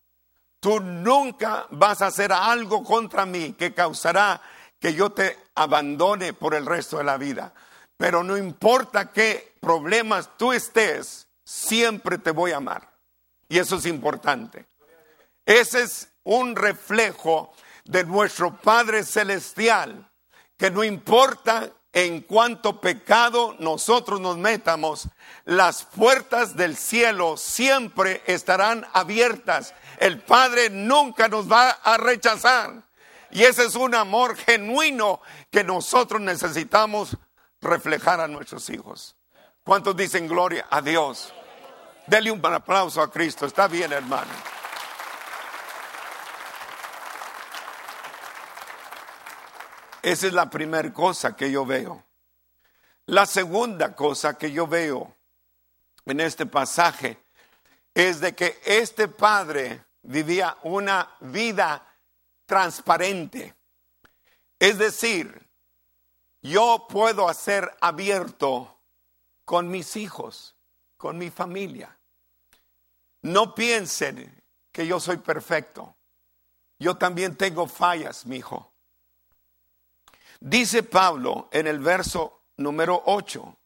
tú 0.59 0.79
nunca 0.79 1.65
vas 1.71 2.01
a 2.01 2.07
hacer 2.07 2.31
algo 2.31 2.83
contra 2.83 3.25
mí 3.25 3.53
que 3.53 3.73
causará 3.73 4.41
que 4.79 4.93
yo 4.93 5.09
te 5.11 5.37
abandone 5.55 6.33
por 6.33 6.53
el 6.53 6.65
resto 6.65 6.97
de 6.97 7.05
la 7.05 7.17
vida. 7.17 7.53
Pero 7.99 8.23
no 8.23 8.37
importa 8.37 9.11
qué 9.11 9.55
problemas 9.59 10.29
tú 10.37 10.53
estés, 10.53 11.27
siempre 11.43 12.17
te 12.17 12.31
voy 12.31 12.51
a 12.51 12.57
amar. 12.57 12.89
Y 13.49 13.59
eso 13.59 13.75
es 13.75 13.85
importante. 13.85 14.65
Ese 15.45 15.81
es 15.81 16.07
un 16.23 16.55
reflejo 16.55 17.51
de 17.83 18.05
nuestro 18.05 18.55
Padre 18.55 19.03
Celestial, 19.03 20.09
que 20.55 20.71
no 20.71 20.85
importa 20.85 21.73
en 21.91 22.21
cuánto 22.21 22.79
pecado 22.79 23.57
nosotros 23.59 24.21
nos 24.21 24.37
metamos, 24.37 25.09
las 25.43 25.83
puertas 25.83 26.55
del 26.55 26.77
cielo 26.77 27.35
siempre 27.35 28.21
estarán 28.27 28.87
abiertas. 28.93 29.73
El 29.97 30.21
Padre 30.21 30.69
nunca 30.69 31.27
nos 31.27 31.51
va 31.51 31.71
a 31.71 31.97
rechazar. 31.97 32.81
Y 33.29 33.43
ese 33.43 33.65
es 33.65 33.75
un 33.75 33.93
amor 33.93 34.37
genuino 34.37 35.19
que 35.51 35.65
nosotros 35.65 36.21
necesitamos 36.21 37.17
reflejar 37.61 38.19
a 38.19 38.27
nuestros 38.27 38.69
hijos. 38.69 39.15
¿Cuántos 39.63 39.95
dicen 39.95 40.27
gloria 40.27 40.67
a 40.69 40.81
Dios? 40.81 41.33
Dele 42.07 42.31
un 42.31 42.43
aplauso 42.45 43.01
a 43.01 43.11
Cristo. 43.11 43.45
Está 43.45 43.67
bien, 43.67 43.91
hermano. 43.91 44.31
Esa 50.01 50.27
es 50.27 50.33
la 50.33 50.49
primera 50.49 50.91
cosa 50.93 51.35
que 51.35 51.51
yo 51.51 51.65
veo. 51.65 52.03
La 53.05 53.25
segunda 53.25 53.95
cosa 53.95 54.37
que 54.37 54.51
yo 54.51 54.67
veo 54.67 55.15
en 56.05 56.19
este 56.19 56.45
pasaje 56.45 57.17
es 57.93 58.19
de 58.21 58.33
que 58.33 58.59
este 58.65 59.07
padre 59.07 59.83
vivía 60.03 60.57
una 60.63 61.15
vida 61.19 61.85
transparente. 62.45 63.55
Es 64.57 64.77
decir, 64.77 65.48
yo 66.41 66.87
puedo 66.89 67.27
hacer 67.27 67.75
abierto 67.81 68.77
con 69.45 69.69
mis 69.69 69.95
hijos, 69.95 70.55
con 70.97 71.17
mi 71.17 71.29
familia. 71.29 71.97
No 73.21 73.53
piensen 73.53 74.43
que 74.71 74.87
yo 74.87 74.99
soy 74.99 75.17
perfecto. 75.17 75.95
Yo 76.77 76.95
también 76.95 77.35
tengo 77.35 77.67
fallas, 77.67 78.25
mi 78.25 78.37
hijo. 78.37 78.71
Dice 80.39 80.83
Pablo 80.83 81.49
en 81.51 81.67
el 81.67 81.79
verso 81.79 82.43
número 82.55 83.03
8, 83.05 83.57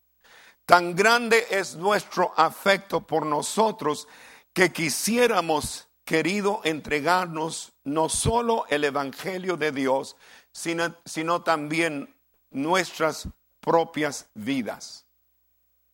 tan 0.66 0.96
grande 0.96 1.46
es 1.52 1.76
nuestro 1.76 2.34
afecto 2.36 3.02
por 3.02 3.26
nosotros 3.26 4.08
que 4.54 4.72
quisiéramos, 4.72 5.88
querido, 6.04 6.62
entregarnos 6.64 7.74
no 7.84 8.10
solo 8.10 8.66
el 8.70 8.84
Evangelio 8.86 9.58
de 9.58 9.72
Dios, 9.72 10.16
sino, 10.52 10.96
sino 11.06 11.44
también 11.44 12.13
nuestras 12.54 13.28
propias 13.60 14.28
vidas. 14.34 15.06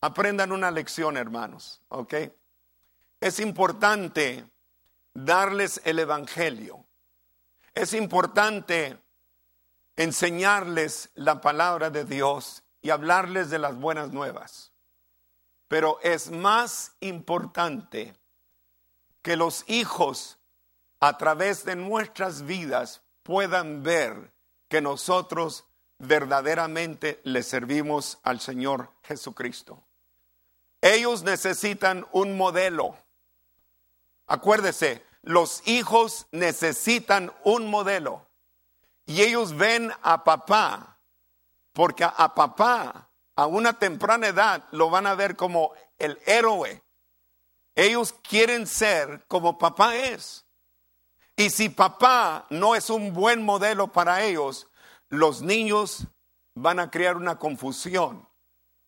Aprendan 0.02 0.52
una 0.52 0.72
lección, 0.72 1.17
hermanos, 1.17 1.82
¿ok? 1.89 2.13
Es 3.19 3.39
importante 3.39 4.50
darles 5.13 5.82
el 5.84 6.00
Evangelio. 6.00 6.86
Es 7.74 7.93
importante 7.93 8.98
enseñarles 9.95 11.10
la 11.15 11.41
palabra 11.41 11.89
de 11.89 12.06
Dios 12.06 12.63
y 12.82 12.89
hablarles 12.89 13.50
de 13.50 13.60
las 13.60 13.76
buenas 13.76 14.12
nuevas. 14.12 14.72
Pero 15.67 16.00
es 16.02 16.32
más 16.32 16.93
importante 17.02 18.15
que 19.22 19.36
los 19.36 19.65
hijos 19.67 20.39
a 21.00 21.17
través 21.17 21.65
de 21.65 21.76
nuestras 21.76 22.43
vidas 22.43 23.02
puedan 23.24 23.84
ver 23.84 24.34
que 24.69 24.82
nosotros 24.82 25.65
verdaderamente 26.00 27.20
le 27.24 27.44
servimos 27.44 28.18
al 28.24 28.40
Señor 28.40 28.92
Jesucristo. 29.04 29.84
Ellos 30.82 31.24
necesitan 31.24 32.08
un 32.12 32.38
modelo. 32.38 32.98
Acuérdese, 34.28 35.04
los 35.22 35.68
hijos 35.68 36.28
necesitan 36.32 37.34
un 37.44 37.70
modelo. 37.70 38.26
Y 39.06 39.22
ellos 39.22 39.56
ven 39.56 39.92
a 40.02 40.24
papá, 40.24 40.98
porque 41.74 42.04
a, 42.04 42.34
papá 42.34 43.10
a 43.36 43.46
una 43.48 43.78
temprana 43.78 44.28
edad 44.28 44.66
lo 44.72 44.90
van 44.90 45.08
a 45.08 45.16
ver 45.16 45.36
como 45.36 45.74
el 45.98 46.20
héroe. 46.26 46.82
Ellos 47.76 48.14
quieren 48.28 48.68
ser 48.68 49.26
como 49.28 49.58
papá 49.58 49.96
es. 49.96 50.46
Y 51.36 51.50
si 51.50 51.70
papá 51.70 52.46
no 52.50 52.76
es 52.76 52.90
un 52.90 53.14
buen 53.14 53.44
modelo 53.44 53.88
para 53.88 54.24
ellos, 54.24 54.68
los 55.10 55.41
niños 55.41 56.08
van 56.56 56.80
a 56.80 56.89
crear 56.89 57.17
una 57.17 57.38
confusión. 57.38 58.28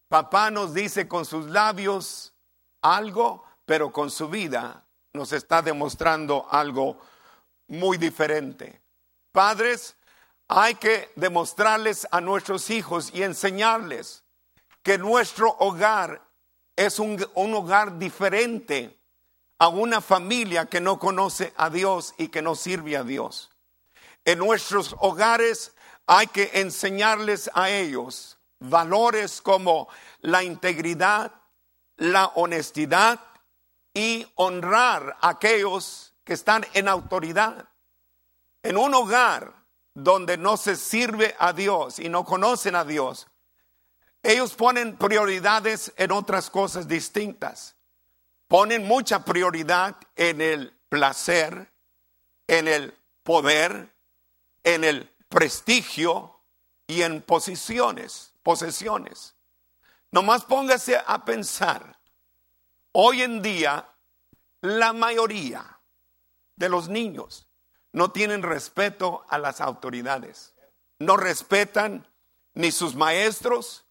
Papá 0.07 0.51
nos 0.51 0.73
dice 0.73 1.07
con 1.07 1.25
sus 1.25 1.47
labios 1.47 2.33
algo, 2.81 3.43
pero 3.65 3.91
con 3.91 4.11
su 4.11 4.29
vida 4.29 4.85
nos 5.13 5.33
está 5.33 5.61
demostrando 5.61 6.47
algo 6.49 6.99
muy 7.67 7.97
diferente. 7.97 8.81
Padres, 9.31 9.95
hay 10.47 10.75
que 10.75 11.11
demostrarles 11.15 12.07
a 12.11 12.19
nuestros 12.19 12.69
hijos 12.69 13.11
y 13.13 13.23
enseñarles 13.23 14.23
que 14.83 14.97
nuestro 14.97 15.55
hogar 15.59 16.21
es 16.75 16.99
un, 16.99 17.25
hogar 17.35 17.97
diferente 17.97 18.97
a 19.57 19.67
una 19.69 20.01
familia 20.01 20.65
que 20.65 20.81
no 20.81 20.99
conoce 20.99 21.53
a 21.55 21.69
Dios 21.69 22.13
y 22.17 22.27
que 22.27 22.41
no 22.41 22.55
sirve 22.55 22.97
a 22.97 23.03
Dios. 23.03 23.51
En 24.25 24.39
nuestros 24.39 24.95
hogares 24.99 25.73
hay 26.13 26.27
que 26.27 26.51
enseñarles 26.55 27.49
a 27.53 27.69
ellos 27.69 28.37
valores 28.59 29.41
como 29.41 29.87
la 30.19 30.43
integridad, 30.43 31.31
la 31.95 32.25
honestidad 32.35 33.21
y 33.93 34.27
honrar 34.35 35.15
a 35.21 35.29
aquellos 35.29 36.13
que 36.25 36.33
están 36.33 36.65
en 36.73 36.89
autoridad. 36.89 37.69
En 38.61 38.75
un 38.75 38.93
hogar 38.93 39.53
donde 39.93 40.35
no 40.35 40.57
se 40.57 40.75
sirve 40.75 41.33
a 41.39 41.53
Dios 41.53 41.97
y 41.97 42.09
no 42.09 42.25
conocen 42.25 42.75
a 42.75 42.83
Dios, 42.83 43.27
ellos 44.21 44.53
ponen 44.55 44.97
prioridades 44.97 45.93
en 45.95 46.11
otras 46.11 46.49
cosas 46.49 46.89
distintas. 46.89 47.77
Ponen 48.49 48.85
mucha 48.85 49.23
prioridad 49.23 49.95
en 50.17 50.41
el 50.41 50.77
placer, 50.89 51.71
en 52.47 52.67
el 52.67 52.93
poder, 53.23 53.95
en 54.65 54.83
el 54.83 55.10
prestigio 55.31 56.41
y 56.85 57.03
en 57.03 57.21
posiciones, 57.21 58.33
posesiones. 58.43 59.33
Nomás 60.11 60.43
póngase 60.43 61.01
a 61.07 61.23
pensar. 61.23 61.97
Hoy 62.91 63.21
en 63.21 63.41
día, 63.41 63.87
la 64.59 64.91
mayoría 64.91 65.79
de 66.57 66.67
los 66.67 66.89
niños 66.89 67.47
no 67.93 68.11
tienen 68.11 68.43
respeto 68.43 69.25
a 69.29 69.37
las 69.37 69.61
autoridades. 69.61 70.53
No 70.99 71.15
respetan 71.15 72.05
ni 72.53 72.73
sus 72.73 72.93
maestros, 72.95 73.85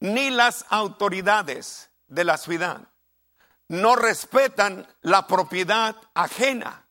ni 0.00 0.30
las 0.30 0.64
autoridades 0.70 1.90
de 2.08 2.24
la 2.24 2.38
ciudad. 2.38 2.88
No 3.68 3.96
respetan 3.96 4.88
la 5.02 5.26
propiedad 5.26 5.94
ajena. 6.14 6.88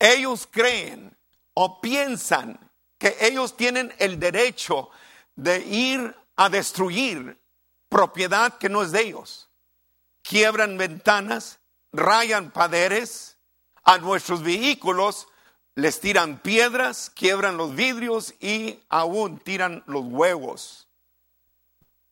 Ellos 0.00 0.48
creen 0.50 1.16
o 1.54 1.80
piensan 1.80 2.67
que 2.98 3.16
ellos 3.20 3.56
tienen 3.56 3.94
el 3.98 4.18
derecho 4.18 4.90
de 5.36 5.60
ir 5.60 6.16
a 6.36 6.48
destruir 6.48 7.40
propiedad 7.88 8.58
que 8.58 8.68
no 8.68 8.82
es 8.82 8.92
de 8.92 9.02
ellos. 9.02 9.48
Quiebran 10.22 10.76
ventanas, 10.76 11.60
rayan 11.92 12.50
paderes 12.50 13.38
a 13.84 13.98
nuestros 13.98 14.42
vehículos, 14.42 15.28
les 15.74 16.00
tiran 16.00 16.38
piedras, 16.40 17.10
quiebran 17.10 17.56
los 17.56 17.74
vidrios 17.74 18.34
y 18.40 18.80
aún 18.88 19.38
tiran 19.38 19.84
los 19.86 20.04
huevos. 20.04 20.88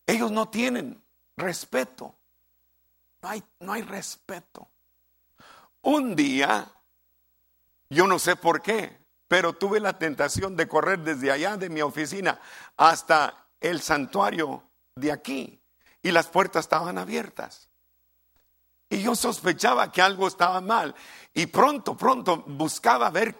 Ellos 0.06 0.30
no 0.30 0.48
tienen 0.48 1.02
respeto. 1.36 2.14
No 3.22 3.28
hay, 3.28 3.42
no 3.58 3.72
hay 3.72 3.82
respeto. 3.82 4.68
Un 5.82 6.14
día, 6.14 6.70
yo 7.90 8.06
no 8.06 8.18
sé 8.18 8.36
por 8.36 8.62
qué, 8.62 8.96
pero 9.28 9.52
tuve 9.52 9.80
la 9.80 9.98
tentación 9.98 10.56
de 10.56 10.68
correr 10.68 11.00
desde 11.00 11.30
allá 11.30 11.56
de 11.56 11.68
mi 11.68 11.82
oficina 11.82 12.40
hasta 12.76 13.46
el 13.60 13.80
santuario 13.80 14.62
de 14.94 15.12
aquí 15.12 15.60
y 16.02 16.12
las 16.12 16.28
puertas 16.28 16.64
estaban 16.64 16.98
abiertas. 16.98 17.68
Y 18.88 19.02
yo 19.02 19.16
sospechaba 19.16 19.90
que 19.90 20.00
algo 20.00 20.28
estaba 20.28 20.60
mal 20.60 20.94
y 21.34 21.46
pronto, 21.46 21.96
pronto 21.96 22.44
buscaba 22.46 23.10
ver 23.10 23.36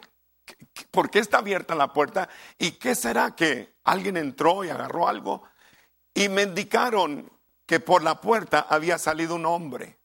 por 0.91 1.09
qué 1.09 1.19
está 1.19 1.37
abierta 1.37 1.75
la 1.75 1.93
puerta 1.93 2.27
y 2.57 2.71
qué 2.71 2.95
será 2.95 3.35
que 3.35 3.75
alguien 3.85 4.17
entró 4.17 4.63
y 4.63 4.69
agarró 4.69 5.07
algo 5.07 5.43
y 6.13 6.29
me 6.29 6.43
indicaron 6.43 7.31
que 7.65 7.79
por 7.79 8.03
la 8.03 8.19
puerta 8.19 8.65
había 8.69 8.97
salido 8.97 9.35
un 9.35 9.45
hombre 9.45 9.97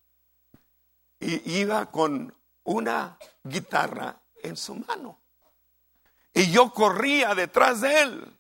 y 1.19 1.59
iba 1.59 1.91
con 1.91 2.35
una 2.65 3.19
guitarra 3.43 4.21
en 4.43 4.57
su 4.57 4.75
mano. 4.75 5.22
Y 6.35 6.51
yo 6.51 6.73
corría 6.73 7.35
detrás 7.35 7.81
de 7.81 8.01
él 8.03 8.39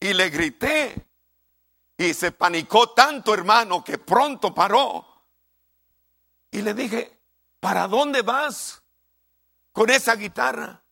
y 0.00 0.12
le 0.12 0.30
grité. 0.30 1.06
Y 1.96 2.12
se 2.12 2.32
panicó 2.32 2.90
tanto, 2.90 3.32
hermano, 3.32 3.82
que 3.82 3.98
pronto 3.98 4.54
paró. 4.54 5.06
Y 6.50 6.62
le 6.62 6.74
dije, 6.74 7.18
¿para 7.60 7.88
dónde 7.88 8.22
vas 8.22 8.82
con 9.72 9.90
esa 9.90 10.16
guitarra? 10.16 10.82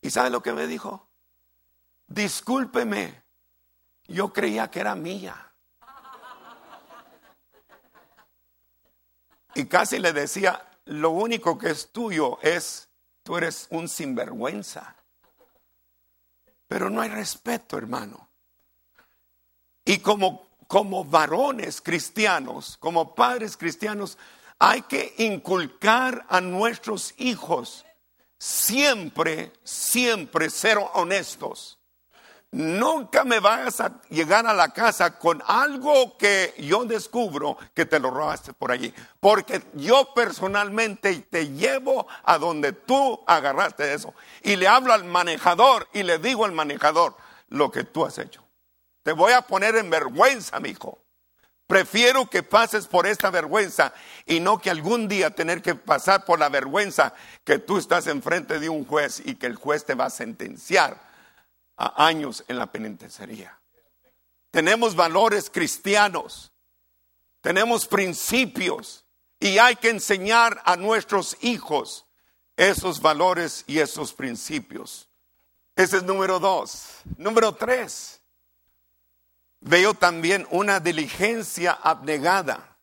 ¿Y 0.00 0.10
sabe 0.10 0.30
lo 0.30 0.42
que 0.42 0.52
me 0.52 0.66
dijo? 0.66 1.08
Discúlpeme, 2.06 3.22
yo 4.06 4.32
creía 4.32 4.70
que 4.70 4.80
era 4.80 4.94
mía. 4.94 5.52
Y 9.54 9.66
casi 9.66 9.98
le 9.98 10.12
decía, 10.12 10.68
lo 10.84 11.10
único 11.10 11.56
que 11.56 11.70
es 11.70 11.90
tuyo 11.90 12.38
es 12.42 12.85
Tú 13.26 13.36
eres 13.36 13.66
un 13.70 13.88
sinvergüenza. 13.88 14.94
Pero 16.68 16.88
no 16.88 17.00
hay 17.00 17.08
respeto, 17.08 17.76
hermano. 17.76 18.28
Y 19.84 19.98
como, 19.98 20.46
como 20.68 21.04
varones 21.04 21.80
cristianos, 21.80 22.76
como 22.78 23.16
padres 23.16 23.56
cristianos, 23.56 24.16
hay 24.60 24.82
que 24.82 25.12
inculcar 25.18 26.24
a 26.28 26.40
nuestros 26.40 27.14
hijos 27.18 27.84
siempre, 28.38 29.52
siempre 29.64 30.48
ser 30.48 30.78
honestos. 30.94 31.80
Nunca 32.56 33.22
me 33.22 33.38
vayas 33.38 33.80
a 33.80 34.00
llegar 34.08 34.46
a 34.46 34.54
la 34.54 34.70
casa 34.70 35.18
con 35.18 35.42
algo 35.46 36.16
que 36.16 36.54
yo 36.56 36.86
descubro 36.86 37.58
que 37.74 37.84
te 37.84 38.00
lo 38.00 38.10
robaste 38.10 38.54
por 38.54 38.72
allí. 38.72 38.94
Porque 39.20 39.62
yo 39.74 40.14
personalmente 40.14 41.14
te 41.30 41.48
llevo 41.48 42.06
a 42.24 42.38
donde 42.38 42.72
tú 42.72 43.22
agarraste 43.26 43.92
eso. 43.92 44.14
Y 44.42 44.56
le 44.56 44.68
hablo 44.68 44.94
al 44.94 45.04
manejador 45.04 45.86
y 45.92 46.02
le 46.02 46.18
digo 46.18 46.46
al 46.46 46.52
manejador 46.52 47.14
lo 47.48 47.70
que 47.70 47.84
tú 47.84 48.06
has 48.06 48.16
hecho. 48.16 48.42
Te 49.02 49.12
voy 49.12 49.34
a 49.34 49.42
poner 49.42 49.76
en 49.76 49.90
vergüenza, 49.90 50.58
mi 50.58 50.70
hijo. 50.70 50.98
Prefiero 51.66 52.30
que 52.30 52.42
pases 52.42 52.86
por 52.86 53.06
esta 53.06 53.28
vergüenza 53.28 53.92
y 54.24 54.40
no 54.40 54.62
que 54.62 54.70
algún 54.70 55.08
día 55.08 55.28
tener 55.28 55.60
que 55.60 55.74
pasar 55.74 56.24
por 56.24 56.38
la 56.38 56.48
vergüenza 56.48 57.12
que 57.44 57.58
tú 57.58 57.76
estás 57.76 58.06
enfrente 58.06 58.58
de 58.58 58.70
un 58.70 58.86
juez 58.86 59.20
y 59.26 59.34
que 59.34 59.44
el 59.44 59.56
juez 59.56 59.84
te 59.84 59.94
va 59.94 60.06
a 60.06 60.10
sentenciar 60.10 61.05
a 61.76 62.06
años 62.06 62.44
en 62.48 62.58
la 62.58 62.66
penitenciaría. 62.66 63.58
Tenemos 64.50 64.94
valores 64.94 65.50
cristianos, 65.50 66.52
tenemos 67.40 67.86
principios 67.86 69.04
y 69.38 69.58
hay 69.58 69.76
que 69.76 69.90
enseñar 69.90 70.62
a 70.64 70.76
nuestros 70.76 71.36
hijos 71.42 72.06
esos 72.56 73.00
valores 73.00 73.64
y 73.66 73.78
esos 73.78 74.12
principios. 74.12 75.08
Ese 75.74 75.98
es 75.98 76.02
número 76.04 76.40
dos. 76.40 77.00
Número 77.18 77.54
tres, 77.54 78.22
veo 79.60 79.92
también 79.92 80.46
una 80.50 80.80
diligencia 80.80 81.72
abnegada. 81.72 82.78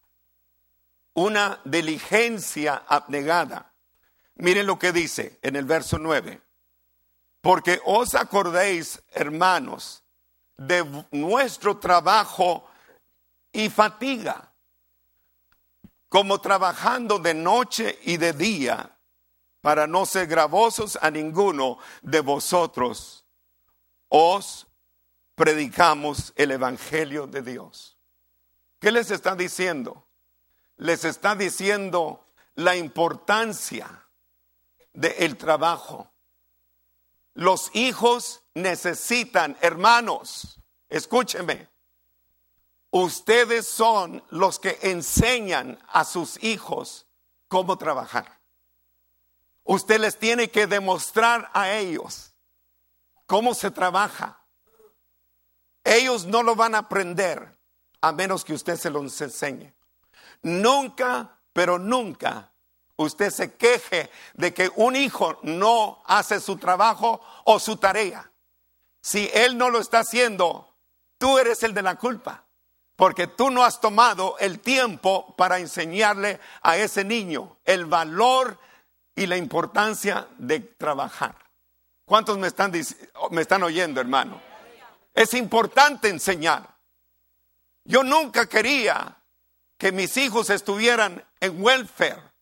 Una 1.15 1.59
diligencia 1.65 2.83
abnegada. 2.87 3.73
Miren 4.35 4.65
lo 4.65 4.79
que 4.79 4.91
dice 4.91 5.39
en 5.41 5.55
el 5.55 5.65
verso 5.65 5.99
9. 5.99 6.41
Porque 7.43 7.81
os 7.83 8.15
acordéis, 8.15 9.03
hermanos, 9.11 10.01
de 10.55 10.81
nuestro 11.11 11.77
trabajo 11.77 12.65
y 13.51 13.69
fatiga, 13.69 14.49
como 16.07 16.39
trabajando 16.39 17.19
de 17.19 17.33
noche 17.33 17.99
y 18.03 18.15
de 18.15 18.31
día, 18.31 18.97
para 19.59 19.87
no 19.87 20.05
ser 20.05 20.27
gravosos 20.27 20.97
a 21.01 21.11
ninguno 21.11 21.79
de 22.01 22.21
vosotros, 22.21 23.25
os 24.07 24.65
predicamos 25.35 26.31
el 26.37 26.51
Evangelio 26.51 27.27
de 27.27 27.41
Dios. 27.41 27.97
¿Qué 28.79 28.89
les 28.89 29.11
está 29.11 29.35
diciendo? 29.35 30.07
Les 30.77 31.03
está 31.03 31.35
diciendo 31.35 32.25
la 32.55 32.77
importancia 32.77 34.07
del 34.93 35.35
trabajo 35.35 36.12
los 37.33 37.71
hijos 37.73 38.43
necesitan, 38.53 39.57
hermanos, 39.61 40.59
escúcheme, 40.89 41.69
ustedes 42.91 43.67
son 43.67 44.23
los 44.29 44.59
que 44.59 44.77
enseñan 44.83 45.79
a 45.87 46.05
sus 46.05 46.41
hijos 46.43 47.07
cómo 47.47 47.77
trabajar. 47.77 48.39
Usted 49.63 49.99
les 49.99 50.19
tiene 50.19 50.49
que 50.51 50.67
demostrar 50.67 51.49
a 51.53 51.71
ellos 51.71 52.33
cómo 53.25 53.53
se 53.53 53.71
trabaja. 53.71 54.45
Ellos 55.83 56.25
no 56.25 56.43
lo 56.43 56.55
van 56.55 56.75
a 56.75 56.79
aprender 56.79 57.57
a 58.01 58.11
menos 58.11 58.43
que 58.43 58.53
usted 58.53 58.77
se 58.77 58.89
los 58.89 59.19
enseñe. 59.21 59.73
Nunca, 60.41 61.39
pero 61.53 61.79
nunca 61.79 62.52
usted 62.95 63.31
se 63.31 63.53
queje 63.53 64.09
de 64.33 64.53
que 64.53 64.71
un 64.75 64.95
hijo 64.95 65.39
no 65.43 66.01
hace 66.05 66.39
su 66.39 66.57
trabajo 66.57 67.21
o 67.45 67.59
su 67.59 67.77
tarea. 67.77 68.31
Si 69.01 69.29
él 69.33 69.57
no 69.57 69.69
lo 69.69 69.79
está 69.79 69.99
haciendo, 69.99 70.75
tú 71.17 71.37
eres 71.37 71.63
el 71.63 71.73
de 71.73 71.81
la 71.81 71.95
culpa, 71.95 72.45
porque 72.95 73.27
tú 73.27 73.49
no 73.49 73.63
has 73.63 73.81
tomado 73.81 74.37
el 74.39 74.59
tiempo 74.59 75.35
para 75.35 75.59
enseñarle 75.59 76.39
a 76.61 76.77
ese 76.77 77.03
niño 77.03 77.57
el 77.65 77.85
valor 77.85 78.57
y 79.15 79.25
la 79.25 79.37
importancia 79.37 80.27
de 80.37 80.59
trabajar. 80.59 81.35
¿Cuántos 82.05 82.37
me 82.37 82.47
están, 82.47 82.71
me 83.31 83.41
están 83.41 83.63
oyendo, 83.63 83.99
hermano? 83.99 84.41
Es 85.13 85.33
importante 85.33 86.09
enseñar. 86.09 86.75
Yo 87.85 88.03
nunca 88.03 88.47
quería 88.47 89.17
que 89.77 89.91
mis 89.91 90.15
hijos 90.17 90.49
estuvieran 90.49 91.23
en 91.39 91.61
welfare 91.61 92.32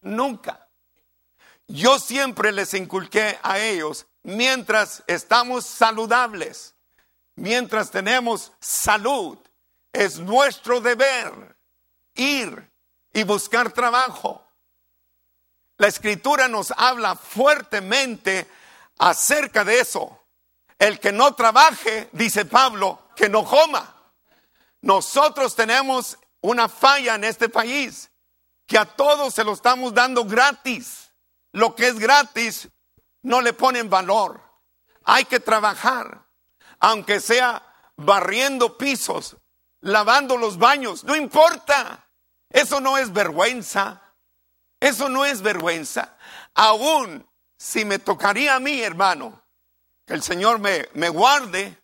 Nunca. 0.00 0.68
Yo 1.68 1.98
siempre 1.98 2.52
les 2.52 2.74
inculqué 2.74 3.38
a 3.42 3.58
ellos, 3.58 4.06
mientras 4.22 5.02
estamos 5.06 5.66
saludables, 5.66 6.74
mientras 7.34 7.90
tenemos 7.90 8.52
salud, 8.60 9.38
es 9.92 10.18
nuestro 10.18 10.80
deber 10.80 11.56
ir 12.14 12.70
y 13.12 13.22
buscar 13.24 13.72
trabajo. 13.72 14.46
La 15.78 15.88
escritura 15.88 16.48
nos 16.48 16.72
habla 16.76 17.16
fuertemente 17.16 18.48
acerca 18.98 19.64
de 19.64 19.80
eso. 19.80 20.22
El 20.78 21.00
que 21.00 21.12
no 21.12 21.34
trabaje, 21.34 22.08
dice 22.12 22.44
Pablo, 22.44 23.08
que 23.16 23.28
no 23.28 23.44
coma. 23.44 23.94
Nosotros 24.82 25.54
tenemos 25.56 26.18
una 26.40 26.68
falla 26.68 27.14
en 27.14 27.24
este 27.24 27.48
país, 27.48 28.10
que 28.66 28.78
a 28.78 28.84
todos 28.84 29.34
se 29.34 29.44
lo 29.44 29.52
estamos 29.52 29.94
dando 29.94 30.24
gratis. 30.24 31.12
Lo 31.52 31.74
que 31.74 31.88
es 31.88 31.98
gratis 31.98 32.68
no 33.22 33.40
le 33.40 33.52
ponen 33.52 33.88
valor. 33.88 34.42
Hay 35.04 35.24
que 35.24 35.40
trabajar, 35.40 36.26
aunque 36.80 37.20
sea 37.20 37.62
barriendo 37.96 38.76
pisos, 38.76 39.36
lavando 39.80 40.36
los 40.36 40.58
baños, 40.58 41.04
no 41.04 41.14
importa. 41.16 42.08
Eso 42.50 42.80
no 42.80 42.98
es 42.98 43.12
vergüenza. 43.12 44.02
Eso 44.80 45.08
no 45.08 45.24
es 45.24 45.42
vergüenza. 45.42 46.16
Aún 46.54 47.26
si 47.56 47.84
me 47.84 47.98
tocaría 47.98 48.56
a 48.56 48.60
mí, 48.60 48.80
hermano, 48.82 49.42
que 50.04 50.14
el 50.14 50.22
Señor 50.22 50.58
me, 50.58 50.88
me 50.94 51.08
guarde, 51.08 51.78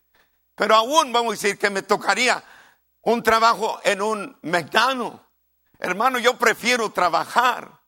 pero 0.54 0.76
aún 0.76 1.12
vamos 1.12 1.32
a 1.32 1.36
decir 1.36 1.58
que 1.58 1.70
me 1.70 1.82
tocaría 1.82 2.42
un 3.02 3.22
trabajo 3.22 3.80
en 3.84 4.02
un 4.02 4.38
McDonald's. 4.42 5.20
Hermano, 5.84 6.20
yo 6.20 6.38
prefiero 6.38 6.90
trabajar. 6.92 7.80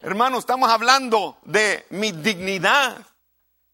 Hermano, 0.00 0.36
estamos 0.36 0.68
hablando 0.68 1.38
de 1.44 1.86
mi 1.88 2.12
dignidad. 2.12 2.98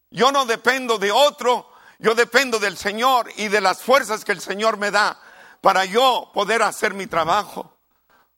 Yo 0.09 0.31
no 0.31 0.45
dependo 0.45 0.97
de 0.97 1.11
otro, 1.11 1.69
yo 1.99 2.15
dependo 2.15 2.57
del 2.57 2.77
Señor 2.77 3.29
y 3.35 3.49
de 3.49 3.59
las 3.59 3.81
fuerzas 3.81 4.23
que 4.23 4.31
el 4.31 4.39
Señor 4.39 4.77
me 4.77 4.91
da 4.91 5.19
para 5.59 5.83
yo 5.83 6.31
poder 6.33 6.61
hacer 6.63 6.93
mi 6.93 7.05
trabajo. 7.05 7.81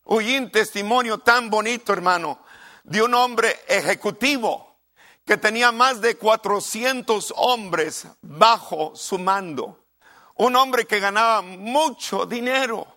Oí 0.05 0.35
un 0.39 0.49
testimonio 0.49 1.19
tan 1.19 1.51
bonito, 1.51 1.93
hermano, 1.93 2.39
de 2.83 3.03
un 3.03 3.13
hombre 3.13 3.59
ejecutivo 3.67 4.79
que 5.23 5.37
tenía 5.37 5.71
más 5.71 6.01
de 6.01 6.17
400 6.17 7.31
hombres 7.37 8.07
bajo 8.23 8.93
su 8.95 9.19
mando. 9.19 9.85
Un 10.33 10.55
hombre 10.55 10.87
que 10.87 10.99
ganaba 10.99 11.43
mucho 11.43 12.25
dinero, 12.25 12.94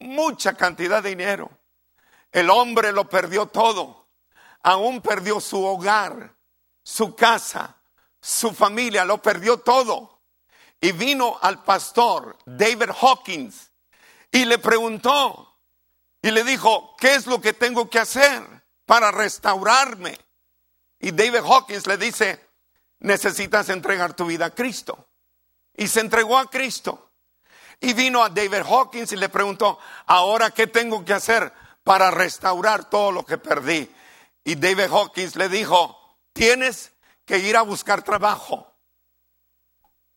mucha 0.00 0.54
cantidad 0.54 1.02
de 1.02 1.10
dinero. 1.10 1.50
El 2.32 2.50
hombre 2.50 2.92
lo 2.92 3.08
perdió 3.08 3.46
todo. 3.46 4.06
Aún 4.62 5.00
perdió 5.00 5.40
su 5.40 5.64
hogar, 5.64 6.34
su 6.82 7.14
casa, 7.14 7.76
su 8.20 8.52
familia, 8.52 9.04
lo 9.04 9.22
perdió 9.22 9.58
todo. 9.58 10.20
Y 10.80 10.92
vino 10.92 11.38
al 11.40 11.62
pastor 11.64 12.36
David 12.44 12.90
Hawkins 13.00 13.70
y 14.30 14.44
le 14.44 14.58
preguntó 14.58 15.56
y 16.22 16.30
le 16.30 16.44
dijo, 16.44 16.94
¿qué 16.98 17.14
es 17.14 17.26
lo 17.26 17.40
que 17.40 17.52
tengo 17.52 17.88
que 17.88 17.98
hacer 17.98 18.42
para 18.84 19.10
restaurarme? 19.10 20.18
Y 21.00 21.12
David 21.12 21.44
Hawkins 21.44 21.86
le 21.86 21.96
dice, 21.96 22.48
necesitas 23.00 23.68
entregar 23.68 24.14
tu 24.14 24.26
vida 24.26 24.46
a 24.46 24.54
Cristo. 24.54 25.08
Y 25.74 25.86
se 25.88 26.00
entregó 26.00 26.36
a 26.36 26.50
Cristo. 26.50 27.07
Y 27.80 27.92
vino 27.92 28.22
a 28.22 28.28
David 28.28 28.62
Hawkins 28.68 29.12
y 29.12 29.16
le 29.16 29.28
preguntó, 29.28 29.78
ahora 30.06 30.50
qué 30.50 30.66
tengo 30.66 31.04
que 31.04 31.14
hacer 31.14 31.52
para 31.84 32.10
restaurar 32.10 32.90
todo 32.90 33.12
lo 33.12 33.24
que 33.24 33.38
perdí. 33.38 33.90
Y 34.44 34.56
David 34.56 34.92
Hawkins 34.92 35.36
le 35.36 35.48
dijo, 35.48 36.16
tienes 36.32 36.92
que 37.24 37.38
ir 37.38 37.56
a 37.56 37.62
buscar 37.62 38.02
trabajo. 38.02 38.72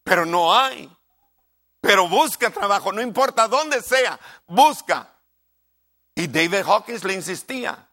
Pero 0.03 0.25
no 0.25 0.55
hay. 0.55 0.89
Pero 1.79 2.07
busca 2.07 2.49
trabajo, 2.51 2.91
no 2.91 3.01
importa 3.01 3.47
dónde 3.47 3.81
sea, 3.81 4.19
busca. 4.47 5.07
Y 6.13 6.27
David 6.27 6.63
Hawkins 6.67 7.03
le 7.03 7.13
insistía, 7.13 7.87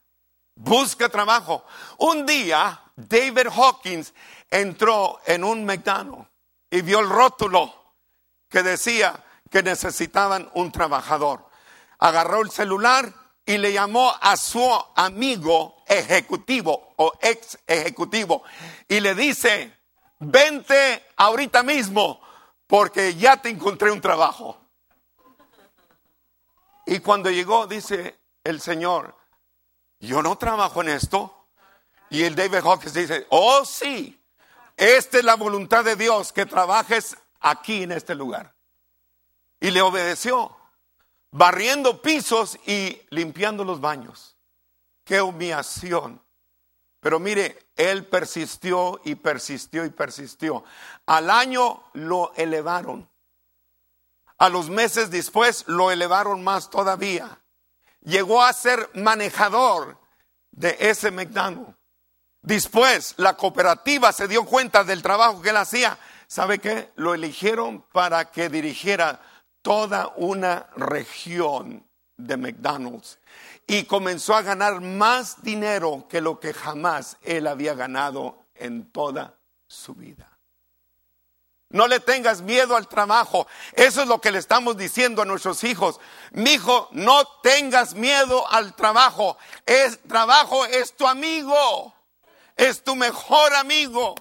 busca 0.55 1.09
trabajo. 1.09 1.65
Un 1.99 2.27
día, 2.27 2.81
David 2.97 3.47
Hawkins 3.47 4.13
entró 4.51 5.21
en 5.25 5.45
un 5.45 5.65
McDonald's 5.65 6.29
y 6.71 6.83
vio 6.83 7.01
el 7.01 7.09
rótulo 7.09 7.75
que 8.49 8.63
decía 8.63 9.25
que 9.51 9.63
necesitaban 9.63 10.51
un 10.55 10.73
trabajador. 10.73 11.47
Agarró 11.99 12.43
el 12.43 12.51
celular 12.51 13.13
y 13.45 13.59
le 13.59 13.73
llamó 13.73 14.13
a 14.21 14.37
su 14.37 14.63
amigo 14.95 15.83
ejecutivo 15.87 16.95
o 16.97 17.13
ex 17.21 17.59
ejecutivo 17.67 18.43
y 18.87 19.01
le 19.01 19.15
dice, 19.15 19.75
vente 20.19 21.07
ahorita 21.17 21.63
mismo 21.63 22.21
porque 22.67 23.15
ya 23.15 23.39
te 23.39 23.49
encontré 23.49 23.91
un 23.91 24.01
trabajo. 24.01 24.59
Y 26.87 27.01
cuando 27.01 27.31
llegó, 27.31 27.67
dice 27.67 28.19
el 28.45 28.61
Señor, 28.61 29.17
yo 30.01 30.23
no 30.23 30.37
trabajo 30.37 30.83
en 30.83 30.91
esto. 30.91 31.35
Y 32.11 32.25
el 32.25 32.35
David 32.35 32.65
Hawkins 32.65 32.95
dice, 32.95 33.27
oh 33.31 33.65
sí, 33.65 34.23
esta 34.77 35.19
es 35.19 35.25
la 35.25 35.37
voluntad 35.37 35.85
de 35.85 35.97
Dios, 35.97 36.33
que 36.33 36.47
trabajes 36.47 37.17
aquí 37.41 37.83
en 37.83 37.93
este 37.93 38.15
lugar. 38.15 38.55
Y 39.61 39.71
le 39.71 39.83
obedeció, 39.83 40.57
barriendo 41.31 42.01
pisos 42.01 42.59
y 42.67 43.01
limpiando 43.11 43.65
los 43.65 43.81
baños. 43.81 44.37
Qué 45.05 45.21
humillación. 45.21 46.23
Pero 47.01 47.21
mire, 47.21 47.69
él 47.77 48.07
persistió 48.07 49.01
y 49.05 49.15
persistió 49.15 49.85
y 49.85 49.91
persistió. 49.91 50.65
Al 51.07 51.31
año 51.31 51.83
lo 51.95 52.33
elevaron. 52.37 53.09
A 54.39 54.49
los 54.49 54.71
meses 54.71 55.11
después 55.11 55.65
lo 55.67 55.91
elevaron 55.91 56.45
más 56.45 56.71
todavía. 56.71 57.41
Llegó 58.03 58.43
a 58.43 58.53
ser 58.53 58.91
manejador 58.95 59.99
de 60.53 60.77
ese 60.79 61.11
McDonald's. 61.11 61.75
Después 62.43 63.15
la 63.17 63.37
cooperativa 63.37 64.13
se 64.13 64.29
dio 64.29 64.45
cuenta 64.45 64.85
del 64.85 65.03
trabajo 65.03 65.43
que 65.43 65.51
él 65.51 65.57
hacía. 65.57 65.99
¿Sabe 66.29 66.59
qué? 66.59 66.93
Lo 66.97 67.15
eligieron 67.15 67.83
para 67.93 68.31
que 68.31 68.49
dirigiera 68.49 69.21
toda 69.63 70.13
una 70.17 70.67
región 70.77 71.87
de 72.17 72.37
McDonald's 72.37 73.19
y 73.67 73.85
comenzó 73.85 74.35
a 74.35 74.43
ganar 74.43 74.81
más 74.81 75.43
dinero 75.43 76.07
que 76.09 76.21
lo 76.21 76.41
que 76.41 76.53
jamás 76.53 77.17
él 77.23 77.47
había 77.47 77.75
ganado 77.75 78.47
en 78.55 78.91
toda 78.91 79.35
su 79.67 79.95
vida. 79.95 80.39
No 81.71 81.87
le 81.87 82.01
tengas 82.01 82.41
miedo 82.41 82.77
al 82.77 82.89
trabajo. 82.89 83.47
Eso 83.75 84.01
es 84.01 84.09
lo 84.09 84.23
que 84.23 84.33
le 84.33 84.39
estamos 84.39 84.79
diciendo 84.79 85.21
a 85.21 85.27
nuestros 85.27 85.65
hijos. 85.65 86.01
Mi 86.33 86.53
hijo, 86.53 86.89
no 86.93 87.27
tengas 87.43 87.95
miedo 87.95 88.51
al 88.51 88.75
trabajo. 88.75 89.37
El 89.67 89.99
trabajo 89.99 90.65
es 90.65 90.97
tu 90.97 91.07
amigo 91.07 91.95
es 92.59 92.83
tu 92.83 92.95
mejor 92.95 93.55
amigo. 93.55 94.15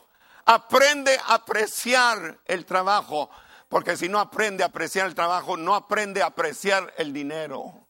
Aprende 0.46 1.20
a 1.26 1.34
apreciar 1.34 2.40
el 2.46 2.66
trabajo, 2.66 3.30
porque 3.70 3.98
si 3.98 4.08
no 4.08 4.20
aprende 4.20 4.64
a 4.64 4.68
apreciar 4.68 5.08
el 5.08 5.16
trabajo, 5.16 5.58
no 5.58 5.76
aprende 5.76 6.22
a 6.22 6.28
apreciar 6.28 6.94
el 6.98 7.12
dinero. 7.12 7.88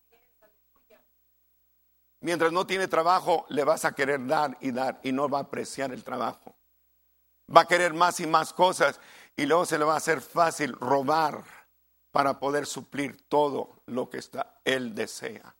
Mientras 2.22 2.52
no 2.52 2.66
tiene 2.66 2.88
trabajo, 2.88 3.46
le 3.50 3.64
vas 3.64 3.86
a 3.86 3.94
querer 3.94 4.26
dar 4.26 4.58
y 4.60 4.72
dar 4.72 5.00
y 5.04 5.12
no 5.12 5.30
va 5.30 5.40
a 5.40 5.42
apreciar 5.44 5.94
el 5.94 6.04
trabajo. 6.04 6.56
Va 7.56 7.62
a 7.62 7.68
querer 7.68 7.94
más 7.94 8.20
y 8.20 8.28
más 8.28 8.54
cosas 8.54 9.00
y 9.36 9.46
luego 9.46 9.66
se 9.66 9.78
le 9.78 9.86
va 9.86 9.94
a 9.94 9.98
hacer 9.98 10.22
fácil 10.22 10.74
robar 10.74 11.44
para 12.12 12.40
poder 12.40 12.66
suplir 12.66 13.28
todo 13.28 13.84
lo 13.86 14.10
que 14.10 14.18
está, 14.18 14.60
él 14.66 14.96
desea. 14.96 15.56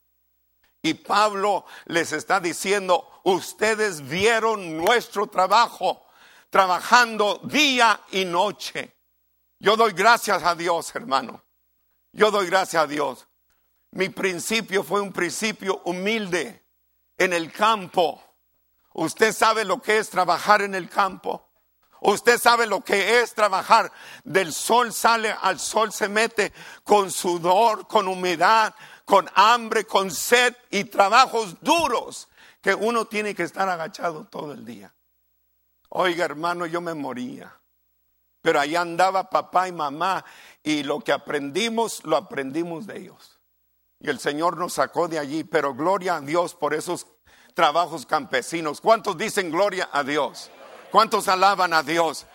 Y 0.82 0.94
Pablo 0.94 1.64
les 1.86 2.12
está 2.12 2.40
diciendo, 2.40 3.08
ustedes 3.22 4.06
vieron 4.08 4.76
nuestro 4.76 5.28
trabajo, 5.28 6.06
trabajando 6.50 7.40
día 7.44 8.00
y 8.10 8.24
noche. 8.24 8.97
Yo 9.60 9.76
doy 9.76 9.92
gracias 9.92 10.42
a 10.42 10.54
Dios, 10.54 10.94
hermano. 10.94 11.42
Yo 12.12 12.30
doy 12.30 12.46
gracias 12.46 12.82
a 12.82 12.86
Dios. 12.86 13.26
Mi 13.90 14.08
principio 14.08 14.84
fue 14.84 15.00
un 15.00 15.12
principio 15.12 15.82
humilde 15.84 16.64
en 17.16 17.32
el 17.32 17.50
campo. 17.50 18.22
Usted 18.94 19.32
sabe 19.32 19.64
lo 19.64 19.80
que 19.80 19.98
es 19.98 20.10
trabajar 20.10 20.62
en 20.62 20.74
el 20.74 20.88
campo. 20.88 21.48
Usted 22.00 22.38
sabe 22.38 22.66
lo 22.66 22.80
que 22.82 23.20
es 23.20 23.34
trabajar. 23.34 23.90
Del 24.24 24.52
sol 24.52 24.92
sale 24.92 25.34
al 25.40 25.58
sol 25.58 25.92
se 25.92 26.08
mete 26.08 26.52
con 26.84 27.10
sudor, 27.10 27.88
con 27.88 28.06
humedad, 28.06 28.74
con 29.04 29.28
hambre, 29.34 29.84
con 29.84 30.10
sed 30.10 30.54
y 30.70 30.84
trabajos 30.84 31.60
duros 31.60 32.28
que 32.60 32.74
uno 32.74 33.06
tiene 33.06 33.34
que 33.34 33.42
estar 33.42 33.68
agachado 33.68 34.26
todo 34.26 34.52
el 34.52 34.64
día. 34.64 34.94
Oiga, 35.88 36.24
hermano, 36.24 36.66
yo 36.66 36.80
me 36.80 36.94
moría. 36.94 37.57
Pero 38.42 38.60
allá 38.60 38.80
andaba 38.80 39.30
papá 39.30 39.68
y 39.68 39.72
mamá 39.72 40.24
y 40.62 40.82
lo 40.82 41.00
que 41.00 41.12
aprendimos, 41.12 42.04
lo 42.04 42.16
aprendimos 42.16 42.86
de 42.86 42.98
ellos. 42.98 43.38
Y 44.00 44.08
el 44.10 44.20
Señor 44.20 44.56
nos 44.56 44.74
sacó 44.74 45.08
de 45.08 45.18
allí, 45.18 45.44
pero 45.44 45.74
gloria 45.74 46.16
a 46.16 46.20
Dios 46.20 46.54
por 46.54 46.72
esos 46.72 47.06
trabajos 47.54 48.06
campesinos. 48.06 48.80
¿Cuántos 48.80 49.18
dicen 49.18 49.50
gloria 49.50 49.88
a 49.92 50.04
Dios? 50.04 50.50
¿Cuántos 50.92 51.26
alaban 51.26 51.72
a 51.72 51.82
Dios? 51.82 52.26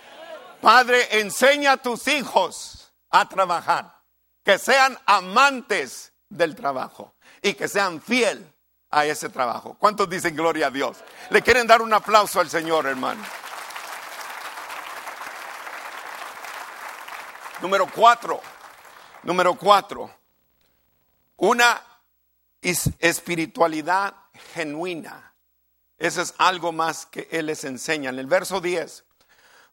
Padre, 0.62 1.20
enseña 1.20 1.74
a 1.74 1.78
tus 1.78 2.08
hijos 2.08 2.94
a 3.10 3.28
trabajar, 3.30 4.02
que 4.44 4.58
sean 4.58 4.98
amantes 5.06 6.14
del 6.30 6.56
trabajo 6.56 7.16
y 7.42 7.54
que 7.54 7.68
sean 7.68 8.02
fiel 8.02 8.54
a 8.90 9.06
ese 9.06 9.30
trabajo. 9.30 9.76
¿Cuántos 9.80 10.10
dicen 10.10 10.36
gloria 10.36 10.68
a 10.68 10.72
Dios? 10.72 10.98
Le 11.30 11.42
quieren 11.42 11.68
dar 11.68 11.82
un 11.82 11.94
aplauso 11.94 12.40
al 12.40 12.50
Señor, 12.50 12.86
hermano. 12.86 13.24
Número 17.64 17.88
cuatro, 17.88 18.42
número 19.24 19.58
cuatro, 19.58 20.12
Una 21.38 21.82
espiritualidad 22.62 24.14
genuina. 24.54 25.34
Eso 25.98 26.24
es 26.24 26.34
algo 26.40 26.74
más 26.74 27.06
que 27.06 27.30
Él 27.32 27.46
les 27.46 27.64
enseña. 27.64 28.10
En 28.10 28.20
el 28.20 28.28
verso 28.28 28.60
10, 28.60 29.06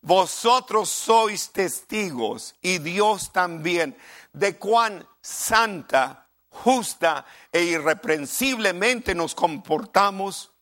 vosotros 0.02 0.88
sois 0.88 1.50
testigos 1.50 2.54
y 2.62 2.78
Dios 2.78 3.32
también 3.32 3.98
de 4.32 4.56
cuán 4.56 5.04
santa, 5.20 6.28
justa 6.48 7.26
e 7.50 7.64
irreprensiblemente 7.64 9.16
nos 9.16 9.34
comportamos 9.34 10.52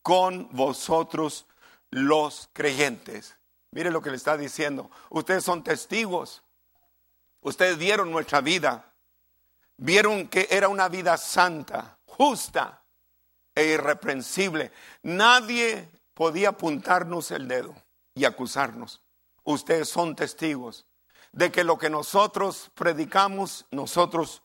con 0.00 0.48
vosotros 0.52 1.44
los 1.90 2.48
creyentes. 2.54 3.36
Mire 3.72 3.90
lo 3.90 4.00
que 4.00 4.08
le 4.08 4.16
está 4.16 4.38
diciendo. 4.38 4.90
Ustedes 5.10 5.44
son 5.44 5.62
testigos. 5.62 6.42
Ustedes 7.48 7.78
vieron 7.78 8.10
nuestra 8.10 8.42
vida. 8.42 8.92
Vieron 9.78 10.28
que 10.28 10.48
era 10.50 10.68
una 10.68 10.90
vida 10.90 11.16
santa, 11.16 11.98
justa 12.04 12.82
e 13.54 13.64
irreprensible. 13.68 14.70
Nadie 15.02 15.88
podía 16.12 16.50
apuntarnos 16.50 17.30
el 17.30 17.48
dedo 17.48 17.74
y 18.14 18.26
acusarnos. 18.26 19.00
Ustedes 19.44 19.88
son 19.88 20.14
testigos 20.14 20.84
de 21.32 21.50
que 21.50 21.64
lo 21.64 21.78
que 21.78 21.88
nosotros 21.88 22.70
predicamos, 22.74 23.64
nosotros 23.70 24.42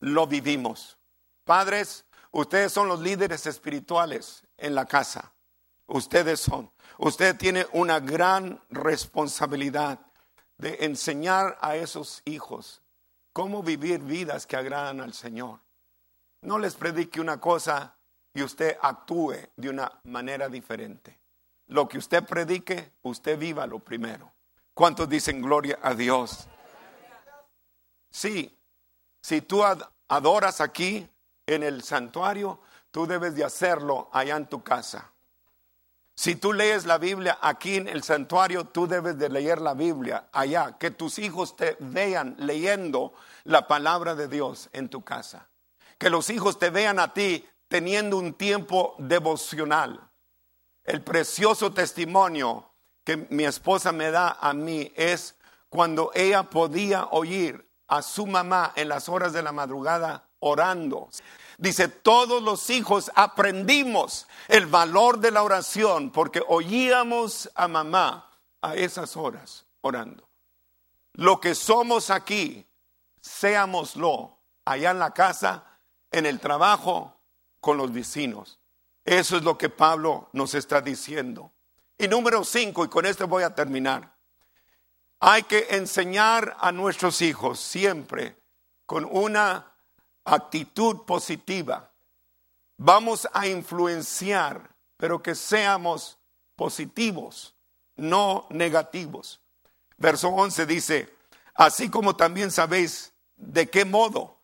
lo 0.00 0.26
vivimos. 0.26 0.98
Padres, 1.44 2.04
ustedes 2.32 2.72
son 2.72 2.88
los 2.88 2.98
líderes 2.98 3.46
espirituales 3.46 4.42
en 4.56 4.74
la 4.74 4.86
casa. 4.86 5.34
Ustedes 5.86 6.40
son. 6.40 6.72
Usted 6.98 7.36
tiene 7.36 7.68
una 7.72 8.00
gran 8.00 8.60
responsabilidad 8.70 10.00
de 10.60 10.84
enseñar 10.84 11.56
a 11.60 11.76
esos 11.76 12.22
hijos 12.24 12.82
cómo 13.32 13.62
vivir 13.62 14.00
vidas 14.00 14.46
que 14.46 14.56
agradan 14.56 15.00
al 15.00 15.14
Señor. 15.14 15.60
No 16.42 16.58
les 16.58 16.74
predique 16.74 17.20
una 17.20 17.40
cosa 17.40 17.96
y 18.34 18.42
usted 18.42 18.76
actúe 18.82 19.36
de 19.56 19.70
una 19.70 20.00
manera 20.04 20.48
diferente. 20.48 21.18
Lo 21.68 21.88
que 21.88 21.98
usted 21.98 22.24
predique, 22.24 22.92
usted 23.02 23.38
viva 23.38 23.66
lo 23.66 23.78
primero. 23.78 24.32
¿Cuántos 24.74 25.08
dicen 25.08 25.40
gloria 25.40 25.78
a 25.82 25.94
Dios? 25.94 26.46
Sí, 28.10 28.56
si 29.22 29.40
tú 29.40 29.62
adoras 30.08 30.60
aquí 30.60 31.08
en 31.46 31.62
el 31.62 31.82
santuario, 31.82 32.60
tú 32.90 33.06
debes 33.06 33.34
de 33.34 33.44
hacerlo 33.44 34.10
allá 34.12 34.36
en 34.36 34.46
tu 34.46 34.62
casa. 34.62 35.12
Si 36.20 36.36
tú 36.36 36.52
lees 36.52 36.84
la 36.84 36.98
Biblia 36.98 37.38
aquí 37.40 37.76
en 37.76 37.88
el 37.88 38.02
santuario, 38.02 38.66
tú 38.66 38.86
debes 38.86 39.16
de 39.16 39.30
leer 39.30 39.58
la 39.58 39.72
Biblia 39.72 40.28
allá, 40.32 40.76
que 40.78 40.90
tus 40.90 41.18
hijos 41.18 41.56
te 41.56 41.78
vean 41.80 42.36
leyendo 42.36 43.14
la 43.44 43.66
palabra 43.66 44.14
de 44.14 44.28
Dios 44.28 44.68
en 44.74 44.90
tu 44.90 45.02
casa. 45.02 45.48
Que 45.96 46.10
los 46.10 46.28
hijos 46.28 46.58
te 46.58 46.68
vean 46.68 46.98
a 46.98 47.14
ti 47.14 47.48
teniendo 47.68 48.18
un 48.18 48.34
tiempo 48.34 48.96
devocional. 48.98 50.10
El 50.84 51.02
precioso 51.02 51.72
testimonio 51.72 52.70
que 53.02 53.16
mi 53.30 53.46
esposa 53.46 53.90
me 53.90 54.10
da 54.10 54.36
a 54.42 54.52
mí 54.52 54.92
es 54.96 55.36
cuando 55.70 56.10
ella 56.14 56.42
podía 56.42 57.06
oír 57.12 57.66
a 57.88 58.02
su 58.02 58.26
mamá 58.26 58.74
en 58.76 58.90
las 58.90 59.08
horas 59.08 59.32
de 59.32 59.42
la 59.42 59.52
madrugada 59.52 60.28
orando. 60.40 61.08
Dice, 61.58 61.88
todos 61.88 62.42
los 62.42 62.70
hijos 62.70 63.10
aprendimos 63.14 64.26
el 64.48 64.66
valor 64.66 65.18
de 65.18 65.30
la 65.30 65.42
oración 65.42 66.10
porque 66.10 66.42
oíamos 66.48 67.50
a 67.54 67.68
mamá 67.68 68.30
a 68.62 68.74
esas 68.74 69.16
horas 69.16 69.66
orando. 69.82 70.28
Lo 71.14 71.40
que 71.40 71.54
somos 71.54 72.10
aquí, 72.10 72.66
seámoslo 73.20 74.38
allá 74.64 74.90
en 74.90 74.98
la 74.98 75.12
casa, 75.12 75.64
en 76.10 76.26
el 76.26 76.40
trabajo, 76.40 77.14
con 77.60 77.76
los 77.76 77.92
vecinos. 77.92 78.58
Eso 79.04 79.36
es 79.36 79.42
lo 79.42 79.58
que 79.58 79.68
Pablo 79.68 80.28
nos 80.32 80.54
está 80.54 80.80
diciendo. 80.80 81.52
Y 81.98 82.08
número 82.08 82.44
cinco, 82.44 82.84
y 82.84 82.88
con 82.88 83.04
esto 83.04 83.28
voy 83.28 83.42
a 83.42 83.54
terminar. 83.54 84.14
Hay 85.20 85.42
que 85.42 85.66
enseñar 85.70 86.56
a 86.58 86.72
nuestros 86.72 87.20
hijos 87.20 87.60
siempre 87.60 88.38
con 88.86 89.04
una 89.04 89.69
actitud 90.24 91.04
positiva. 91.04 91.90
Vamos 92.76 93.28
a 93.32 93.46
influenciar, 93.46 94.70
pero 94.96 95.22
que 95.22 95.34
seamos 95.34 96.18
positivos, 96.56 97.54
no 97.96 98.46
negativos. 98.50 99.40
Verso 99.98 100.28
11 100.28 100.66
dice, 100.66 101.14
así 101.54 101.90
como 101.90 102.16
también 102.16 102.50
sabéis 102.50 103.12
de 103.36 103.68
qué 103.68 103.84
modo, 103.84 104.38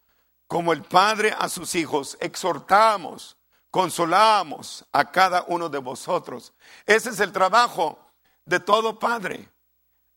como 0.46 0.72
el 0.72 0.82
Padre 0.82 1.34
a 1.38 1.48
sus 1.48 1.74
hijos, 1.74 2.16
exhortamos, 2.20 3.36
consolamos 3.70 4.84
a 4.92 5.10
cada 5.10 5.44
uno 5.48 5.68
de 5.68 5.78
vosotros. 5.78 6.52
Ese 6.84 7.10
es 7.10 7.20
el 7.20 7.32
trabajo 7.32 7.98
de 8.44 8.60
todo 8.60 8.98
Padre, 8.98 9.48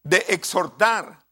de 0.04 0.26
exhortar, 0.30 1.26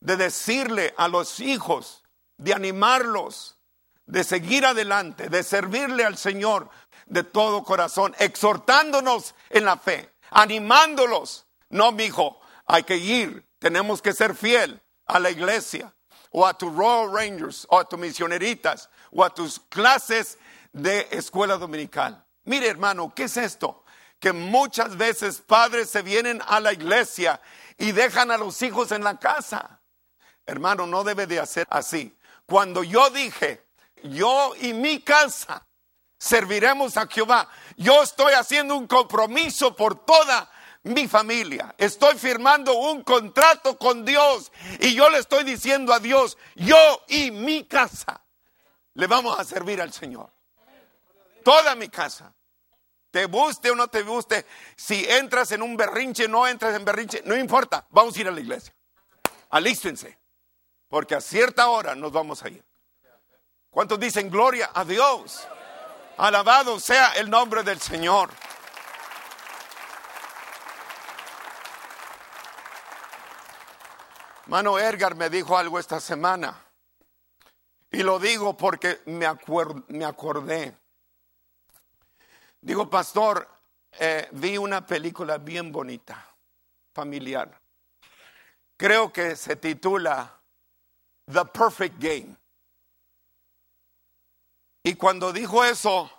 de 0.00 0.16
decirle 0.16 0.94
a 0.96 1.08
los 1.08 1.40
hijos, 1.40 2.04
de 2.38 2.54
animarlos, 2.54 3.58
de 4.06 4.24
seguir 4.24 4.64
adelante, 4.64 5.28
de 5.28 5.42
servirle 5.42 6.04
al 6.04 6.16
Señor 6.16 6.70
de 7.06 7.24
todo 7.24 7.64
corazón, 7.64 8.14
exhortándonos 8.18 9.34
en 9.50 9.64
la 9.64 9.76
fe, 9.76 10.12
animándolos. 10.30 11.46
No, 11.68 11.92
mi 11.92 12.04
hijo, 12.04 12.40
hay 12.66 12.82
que 12.82 12.96
ir, 12.96 13.46
tenemos 13.58 14.02
que 14.02 14.12
ser 14.12 14.34
fiel 14.34 14.82
a 15.06 15.18
la 15.18 15.30
iglesia, 15.30 15.94
o 16.30 16.46
a 16.46 16.54
tus 16.54 16.74
Royal 16.74 17.12
Rangers, 17.12 17.66
o 17.70 17.78
a 17.78 17.88
tus 17.88 17.98
misioneritas, 17.98 18.90
o 19.10 19.24
a 19.24 19.30
tus 19.30 19.60
clases 19.60 20.38
de 20.72 21.08
escuela 21.10 21.56
dominical. 21.56 22.24
Mire, 22.44 22.68
hermano, 22.68 23.12
¿qué 23.14 23.24
es 23.24 23.36
esto? 23.36 23.84
Que 24.20 24.32
muchas 24.32 24.96
veces 24.96 25.40
padres 25.40 25.90
se 25.90 26.02
vienen 26.02 26.42
a 26.46 26.60
la 26.60 26.72
iglesia 26.72 27.40
y 27.78 27.92
dejan 27.92 28.30
a 28.30 28.36
los 28.36 28.60
hijos 28.62 28.92
en 28.92 29.04
la 29.04 29.18
casa. 29.18 29.80
Hermano, 30.44 30.86
no 30.86 31.02
debe 31.04 31.26
de 31.26 31.40
hacer 31.40 31.66
así. 31.70 32.16
Cuando 32.46 32.84
yo 32.84 33.10
dije, 33.10 33.66
yo 34.04 34.54
y 34.60 34.72
mi 34.72 35.00
casa 35.00 35.66
serviremos 36.18 36.96
a 36.96 37.06
Jehová. 37.06 37.48
Yo 37.76 38.02
estoy 38.02 38.34
haciendo 38.34 38.76
un 38.76 38.86
compromiso 38.86 39.74
por 39.74 40.04
toda 40.04 40.50
mi 40.84 41.08
familia. 41.08 41.74
Estoy 41.76 42.16
firmando 42.16 42.74
un 42.74 43.02
contrato 43.02 43.76
con 43.76 44.04
Dios 44.04 44.52
y 44.80 44.94
yo 44.94 45.10
le 45.10 45.18
estoy 45.18 45.44
diciendo 45.44 45.92
a 45.92 45.98
Dios, 45.98 46.38
yo 46.54 47.02
y 47.08 47.30
mi 47.30 47.64
casa 47.64 48.24
le 48.94 49.06
vamos 49.06 49.38
a 49.38 49.44
servir 49.44 49.82
al 49.82 49.92
Señor. 49.92 50.30
Toda 51.44 51.74
mi 51.74 51.88
casa. 51.88 52.32
Te 53.10 53.24
guste 53.24 53.70
o 53.70 53.74
no 53.74 53.88
te 53.88 54.02
guste, 54.02 54.44
si 54.76 55.06
entras 55.08 55.50
en 55.52 55.62
un 55.62 55.74
berrinche, 55.74 56.28
no 56.28 56.46
entras 56.46 56.74
en 56.74 56.84
berrinche, 56.84 57.22
no 57.24 57.34
importa, 57.34 57.86
vamos 57.88 58.14
a 58.14 58.20
ir 58.20 58.28
a 58.28 58.30
la 58.30 58.40
iglesia. 58.40 58.74
Alístense, 59.48 60.18
porque 60.88 61.14
a 61.14 61.20
cierta 61.20 61.68
hora 61.68 61.94
nos 61.94 62.12
vamos 62.12 62.42
a 62.42 62.48
ir. 62.48 62.64
¿Cuántos 63.70 64.00
dicen 64.00 64.30
gloria 64.30 64.70
a 64.72 64.84
Dios? 64.84 65.46
Alabado 66.16 66.80
sea 66.80 67.12
el 67.16 67.28
nombre 67.28 67.62
del 67.62 67.80
Señor. 67.80 68.30
Mano 74.46 74.78
Edgar 74.78 75.16
me 75.16 75.28
dijo 75.28 75.58
algo 75.58 75.78
esta 75.78 76.00
semana. 76.00 76.62
Y 77.90 78.02
lo 78.02 78.18
digo 78.18 78.56
porque 78.56 79.00
me, 79.06 79.26
me 79.88 80.04
acordé. 80.04 80.76
Digo, 82.60 82.88
pastor, 82.88 83.48
eh, 83.92 84.28
vi 84.32 84.56
una 84.56 84.86
película 84.86 85.38
bien 85.38 85.72
bonita, 85.72 86.34
familiar. 86.92 87.60
Creo 88.76 89.12
que 89.12 89.36
se 89.36 89.56
titula 89.56 90.40
The 91.32 91.44
Perfect 91.44 91.98
Game. 91.98 92.36
Y 94.82 94.94
cuando 94.94 95.32
dijo 95.32 95.64
eso, 95.64 96.10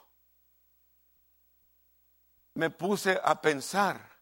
me 2.55 2.69
puse 2.69 3.19
a 3.23 3.41
pensar. 3.41 4.17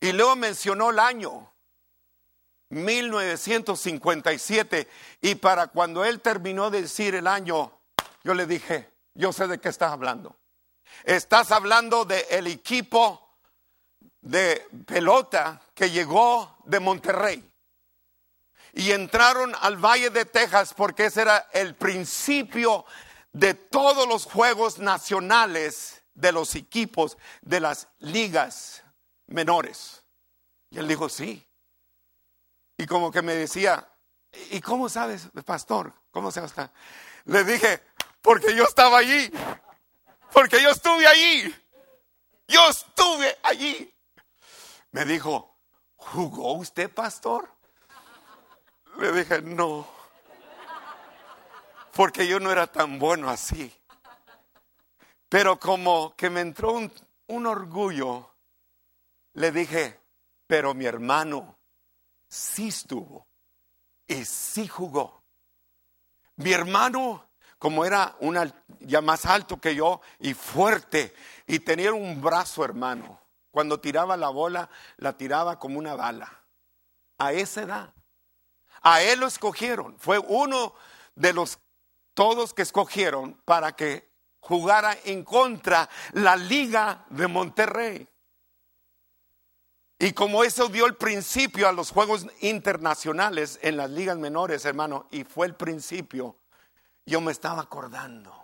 Y 0.00 0.10
luego 0.12 0.34
mencionó 0.36 0.90
el 0.90 0.98
año, 0.98 1.50
1957. 2.70 4.88
Y 5.20 5.36
para 5.36 5.68
cuando 5.68 6.04
él 6.04 6.20
terminó 6.20 6.70
de 6.70 6.82
decir 6.82 7.14
el 7.14 7.28
año, 7.28 7.70
yo 8.24 8.34
le 8.34 8.46
dije, 8.46 8.90
yo 9.14 9.32
sé 9.32 9.46
de 9.46 9.60
qué 9.60 9.68
estás 9.68 9.92
hablando. 9.92 10.36
Estás 11.04 11.52
hablando 11.52 12.04
del 12.04 12.24
el 12.30 12.48
equipo 12.48 13.38
de 14.20 14.66
pelota 14.86 15.62
que 15.74 15.90
llegó 15.90 16.58
de 16.64 16.80
Monterrey. 16.80 17.53
Y 18.76 18.90
entraron 18.90 19.54
al 19.60 19.76
Valle 19.76 20.10
de 20.10 20.24
Texas 20.24 20.74
porque 20.74 21.06
ese 21.06 21.22
era 21.22 21.48
el 21.52 21.76
principio 21.76 22.84
de 23.32 23.54
todos 23.54 24.08
los 24.08 24.24
juegos 24.24 24.80
nacionales 24.80 26.02
de 26.14 26.32
los 26.32 26.56
equipos 26.56 27.16
de 27.40 27.60
las 27.60 27.86
ligas 28.00 28.82
menores. 29.28 30.02
Y 30.70 30.78
él 30.78 30.88
dijo, 30.88 31.08
sí. 31.08 31.46
Y 32.76 32.86
como 32.86 33.12
que 33.12 33.22
me 33.22 33.34
decía, 33.34 33.88
¿y 34.50 34.60
cómo 34.60 34.88
sabes, 34.88 35.28
pastor? 35.44 35.92
¿Cómo 36.10 36.32
se 36.32 36.40
llama? 36.40 36.72
Le 37.26 37.44
dije, 37.44 37.80
porque 38.20 38.56
yo 38.56 38.64
estaba 38.64 38.98
allí. 38.98 39.30
Porque 40.32 40.60
yo 40.60 40.70
estuve 40.70 41.06
allí. 41.06 41.54
Yo 42.48 42.68
estuve 42.68 43.38
allí. 43.44 43.94
Me 44.90 45.04
dijo, 45.04 45.56
¿jugó 45.94 46.54
usted, 46.54 46.92
pastor? 46.92 47.53
Le 48.98 49.12
dije, 49.12 49.42
no. 49.42 49.86
Porque 51.92 52.26
yo 52.26 52.40
no 52.40 52.50
era 52.50 52.66
tan 52.66 52.98
bueno 52.98 53.28
así. 53.28 53.72
Pero 55.28 55.58
como 55.58 56.14
que 56.16 56.30
me 56.30 56.40
entró 56.40 56.72
un, 56.72 56.92
un 57.28 57.46
orgullo, 57.46 58.30
le 59.34 59.50
dije, 59.50 60.00
pero 60.46 60.74
mi 60.74 60.84
hermano 60.84 61.56
sí 62.28 62.68
estuvo 62.68 63.26
y 64.06 64.24
sí 64.24 64.68
jugó. 64.68 65.22
Mi 66.36 66.52
hermano, 66.52 67.28
como 67.58 67.84
era 67.84 68.16
una, 68.20 68.52
ya 68.80 69.00
más 69.00 69.24
alto 69.26 69.60
que 69.60 69.74
yo 69.74 70.00
y 70.18 70.34
fuerte, 70.34 71.14
y 71.46 71.60
tenía 71.60 71.92
un 71.92 72.20
brazo 72.20 72.64
hermano, 72.64 73.20
cuando 73.50 73.80
tiraba 73.80 74.16
la 74.16 74.28
bola, 74.30 74.68
la 74.96 75.16
tiraba 75.16 75.58
como 75.58 75.78
una 75.78 75.94
bala. 75.94 76.42
A 77.18 77.32
esa 77.32 77.62
edad. 77.62 77.93
A 78.84 79.02
él 79.02 79.20
lo 79.20 79.26
escogieron. 79.26 79.98
Fue 79.98 80.18
uno 80.18 80.74
de 81.14 81.32
los 81.32 81.58
todos 82.14 82.54
que 82.54 82.62
escogieron 82.62 83.34
para 83.44 83.74
que 83.74 84.08
jugara 84.40 84.96
en 85.04 85.24
contra 85.24 85.88
la 86.12 86.36
Liga 86.36 87.04
de 87.10 87.26
Monterrey. 87.26 88.08
Y 89.98 90.12
como 90.12 90.44
eso 90.44 90.68
dio 90.68 90.86
el 90.86 90.96
principio 90.96 91.66
a 91.66 91.72
los 91.72 91.90
Juegos 91.90 92.26
Internacionales 92.40 93.58
en 93.62 93.76
las 93.76 93.90
ligas 93.90 94.18
menores, 94.18 94.64
hermano, 94.64 95.06
y 95.10 95.24
fue 95.24 95.46
el 95.46 95.54
principio, 95.54 96.36
yo 97.06 97.20
me 97.20 97.32
estaba 97.32 97.62
acordando. 97.62 98.34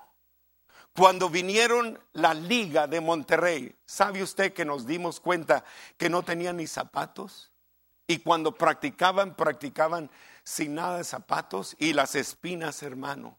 Cuando 0.96 1.28
vinieron 1.28 2.00
la 2.14 2.34
Liga 2.34 2.86
de 2.86 3.00
Monterrey, 3.00 3.76
¿sabe 3.84 4.22
usted 4.22 4.52
que 4.52 4.64
nos 4.64 4.86
dimos 4.86 5.20
cuenta 5.20 5.64
que 5.96 6.08
no 6.08 6.22
tenían 6.22 6.56
ni 6.56 6.66
zapatos? 6.66 7.49
Y 8.10 8.18
cuando 8.18 8.52
practicaban, 8.52 9.36
practicaban 9.36 10.10
sin 10.42 10.74
nada 10.74 10.96
de 10.96 11.04
zapatos 11.04 11.76
y 11.78 11.92
las 11.92 12.16
espinas, 12.16 12.82
hermano. 12.82 13.38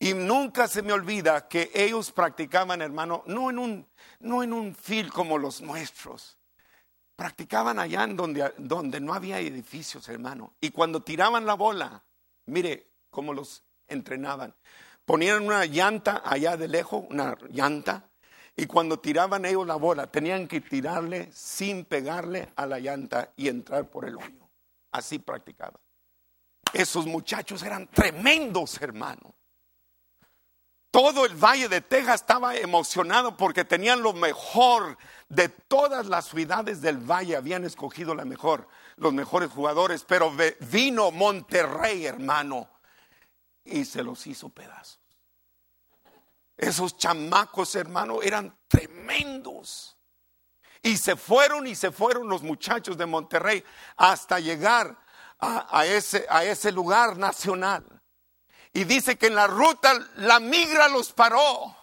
Y 0.00 0.14
nunca 0.14 0.66
se 0.66 0.82
me 0.82 0.92
olvida 0.92 1.46
que 1.46 1.70
ellos 1.72 2.10
practicaban, 2.10 2.82
hermano, 2.82 3.22
no 3.26 3.48
en 3.48 3.60
un, 3.60 3.86
no 4.18 4.42
en 4.42 4.52
un 4.52 4.74
fil 4.74 5.12
como 5.12 5.38
los 5.38 5.60
nuestros. 5.60 6.38
Practicaban 7.14 7.78
allá 7.78 8.02
en 8.02 8.16
donde, 8.16 8.52
donde 8.58 8.98
no 8.98 9.14
había 9.14 9.38
edificios, 9.38 10.08
hermano. 10.08 10.54
Y 10.60 10.70
cuando 10.70 11.00
tiraban 11.04 11.46
la 11.46 11.54
bola, 11.54 12.02
mire 12.46 12.88
cómo 13.10 13.32
los 13.32 13.62
entrenaban. 13.86 14.56
Ponían 15.04 15.44
una 15.44 15.66
llanta 15.66 16.20
allá 16.24 16.56
de 16.56 16.66
lejos, 16.66 17.04
una 17.08 17.38
llanta, 17.48 18.09
y 18.56 18.66
cuando 18.66 18.98
tiraban 18.98 19.44
ellos 19.44 19.66
la 19.66 19.76
bola, 19.76 20.06
tenían 20.06 20.46
que 20.46 20.60
tirarle 20.60 21.30
sin 21.32 21.84
pegarle 21.84 22.52
a 22.56 22.66
la 22.66 22.78
llanta 22.78 23.32
y 23.36 23.48
entrar 23.48 23.88
por 23.88 24.06
el 24.06 24.16
hoyo. 24.16 24.48
Así 24.92 25.18
practicaban. 25.18 25.80
Esos 26.72 27.06
muchachos 27.06 27.62
eran 27.62 27.88
tremendos, 27.88 28.80
hermano. 28.80 29.34
Todo 30.90 31.24
el 31.24 31.36
Valle 31.36 31.68
de 31.68 31.80
Texas 31.80 32.16
estaba 32.16 32.56
emocionado 32.56 33.36
porque 33.36 33.64
tenían 33.64 34.02
lo 34.02 34.12
mejor 34.12 34.98
de 35.28 35.48
todas 35.48 36.06
las 36.06 36.26
ciudades 36.26 36.80
del 36.80 36.98
Valle, 36.98 37.36
habían 37.36 37.64
escogido 37.64 38.14
la 38.14 38.24
mejor, 38.24 38.66
los 38.96 39.12
mejores 39.12 39.50
jugadores, 39.50 40.04
pero 40.04 40.32
vino 40.60 41.12
Monterrey, 41.12 42.06
hermano, 42.06 42.68
y 43.64 43.84
se 43.84 44.02
los 44.02 44.26
hizo 44.26 44.48
pedazos. 44.48 44.99
Esos 46.60 46.98
chamacos, 46.98 47.74
hermano, 47.74 48.20
eran 48.20 48.54
tremendos. 48.68 49.96
Y 50.82 50.98
se 50.98 51.16
fueron 51.16 51.66
y 51.66 51.74
se 51.74 51.90
fueron 51.90 52.28
los 52.28 52.42
muchachos 52.42 52.98
de 52.98 53.06
Monterrey 53.06 53.64
hasta 53.96 54.38
llegar 54.40 54.94
a, 55.38 55.86
ese, 55.86 56.26
a 56.28 56.44
ese 56.44 56.70
lugar 56.70 57.16
nacional. 57.16 58.02
Y 58.74 58.84
dice 58.84 59.16
que 59.16 59.28
en 59.28 59.36
la 59.36 59.46
ruta 59.46 59.94
la 60.16 60.38
migra 60.38 60.88
los 60.88 61.12
paró 61.12 61.74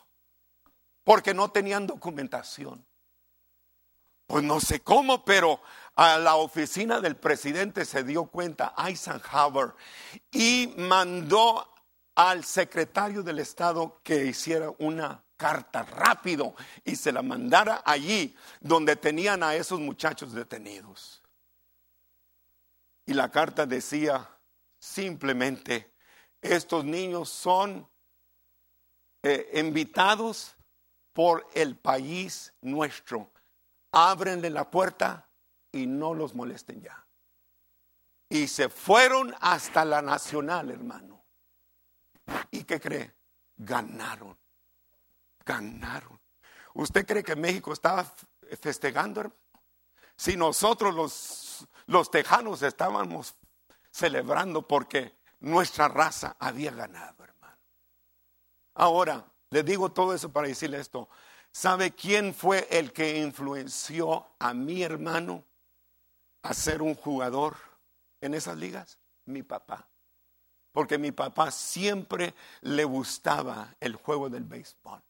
porque 1.03 1.33
no 1.33 1.49
tenían 1.49 1.87
documentación. 1.87 2.85
Pues 4.27 4.43
no 4.43 4.59
sé 4.59 4.81
cómo, 4.81 5.25
pero 5.25 5.59
a 5.95 6.19
la 6.19 6.35
oficina 6.35 6.99
del 7.01 7.15
presidente 7.15 7.83
se 7.83 8.03
dio 8.03 8.25
cuenta 8.25 8.75
Eisenhower 8.77 9.73
y 10.31 10.75
mandó 10.77 11.67
al 12.17 12.43
secretario 12.43 13.21
del 13.21 13.37
Estado 13.37 14.01
que 14.03 14.25
hiciera 14.25 14.73
una 14.79 15.23
carta 15.37 15.83
rápido 15.83 16.55
y 16.83 16.95
se 16.95 17.11
la 17.11 17.21
mandara 17.21 17.83
allí 17.85 18.35
donde 18.59 18.95
tenían 18.95 19.43
a 19.43 19.53
esos 19.53 19.79
muchachos 19.79 20.33
detenidos. 20.33 21.21
Y 23.05 23.13
la 23.13 23.29
carta 23.29 23.67
decía 23.67 24.27
simplemente, 24.79 25.93
estos 26.41 26.83
niños 26.83 27.29
son 27.29 27.87
eh, 29.21 29.51
invitados 29.53 30.55
por 31.13 31.47
el 31.53 31.77
país 31.77 32.51
nuestro. 32.61 33.31
Ábrenle 33.91 34.49
la 34.49 34.71
puerta 34.71 35.29
y 35.71 35.85
no 35.85 36.15
los 36.15 36.33
molesten 36.33 36.81
ya. 36.81 37.05
Y 38.27 38.47
se 38.47 38.69
fueron 38.69 39.35
hasta 39.39 39.85
la 39.85 40.01
nacional, 40.01 40.71
hermano. 40.71 41.16
¿Y 42.67 42.73
qué 42.75 42.81
cree? 42.81 43.15
Ganaron. 43.55 44.37
Ganaron. 45.45 46.19
¿Usted 46.73 47.07
cree 47.07 47.23
que 47.23 47.33
México 47.33 47.71
estaba 47.71 48.03
festejando, 48.59 49.21
hermano? 49.21 49.39
Si 50.17 50.35
nosotros 50.35 50.93
los, 50.93 51.65
los 51.85 52.11
tejanos 52.11 52.61
estábamos 52.63 53.35
celebrando 53.89 54.67
porque 54.67 55.15
nuestra 55.39 55.87
raza 55.87 56.35
había 56.39 56.71
ganado, 56.71 57.23
hermano. 57.23 57.57
Ahora, 58.73 59.25
le 59.49 59.63
digo 59.63 59.93
todo 59.93 60.13
eso 60.13 60.29
para 60.29 60.49
decirle 60.49 60.81
esto. 60.81 61.07
¿Sabe 61.53 61.95
quién 61.95 62.33
fue 62.33 62.67
el 62.69 62.91
que 62.91 63.17
influenció 63.17 64.27
a 64.39 64.53
mi 64.53 64.83
hermano 64.83 65.45
a 66.41 66.53
ser 66.53 66.81
un 66.81 66.95
jugador 66.95 67.55
en 68.19 68.33
esas 68.33 68.57
ligas? 68.57 68.99
Mi 69.23 69.41
papá. 69.41 69.87
Porque 70.77 70.99
mi 70.99 71.11
papá 71.11 71.49
siempre 71.49 72.35
le 72.61 72.83
gustaba 72.83 73.75
el 73.79 73.95
juego 73.95 74.29
del 74.29 74.43
béisbol. 74.43 75.01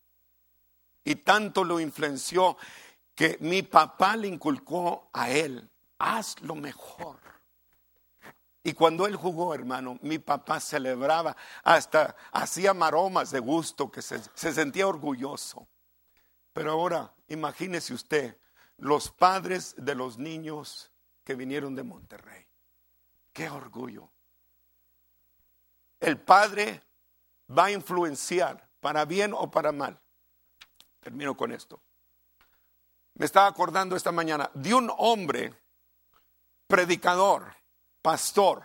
Y 1.03 1.15
tanto 1.15 1.65
lo 1.65 1.81
influenció 1.81 2.55
que 3.13 3.37
mi 3.41 3.63
papá 3.63 4.15
le 4.15 4.29
inculcó 4.29 5.09
a 5.11 5.29
él, 5.29 5.69
haz 5.97 6.39
lo 6.39 6.55
mejor. 6.55 7.19
Y 8.63 8.71
cuando 8.71 9.07
él 9.07 9.17
jugó, 9.17 9.53
hermano, 9.53 9.99
mi 10.03 10.19
papá 10.19 10.61
celebraba, 10.61 11.35
hasta 11.65 12.15
hacía 12.31 12.73
maromas 12.73 13.31
de 13.31 13.39
gusto, 13.39 13.91
que 13.91 14.01
se, 14.01 14.21
sentía 14.35 14.87
orgulloso. 14.87 15.67
Pero 16.53 16.71
ahora, 16.71 17.13
imagínese 17.27 17.93
usted, 17.93 18.37
los 18.77 19.11
padres 19.11 19.75
de 19.77 19.95
los 19.95 20.17
niños 20.17 20.93
que 21.25 21.35
vinieron 21.35 21.75
de 21.75 21.83
Monterrey. 21.83 22.47
Qué 23.33 23.49
orgullo. 23.49 24.09
El 25.99 26.19
padre 26.19 26.81
va 27.57 27.65
a 27.65 27.71
influenciar, 27.71 28.67
para 28.79 29.05
bien 29.05 29.33
o 29.33 29.49
para 29.49 29.71
mal. 29.71 29.99
Termino 30.99 31.35
con 31.35 31.51
esto. 31.51 31.81
Me 33.15 33.25
estaba 33.25 33.47
acordando 33.47 33.95
esta 33.95 34.11
mañana 34.11 34.49
de 34.53 34.73
un 34.73 34.91
hombre 34.97 35.53
predicador 36.67 37.55
pastor 38.01 38.63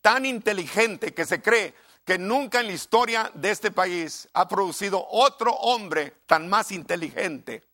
tan 0.00 0.24
inteligente 0.24 1.12
que 1.12 1.26
se 1.26 1.42
cree 1.42 1.74
que 2.04 2.18
nunca 2.18 2.60
en 2.60 2.68
la 2.68 2.72
historia 2.72 3.30
de 3.34 3.50
este 3.50 3.70
país 3.70 4.28
ha 4.32 4.48
producido 4.48 5.06
otro 5.10 5.52
hombre 5.52 6.22
tan 6.26 6.48
más 6.48 6.72
inteligente 6.72 7.68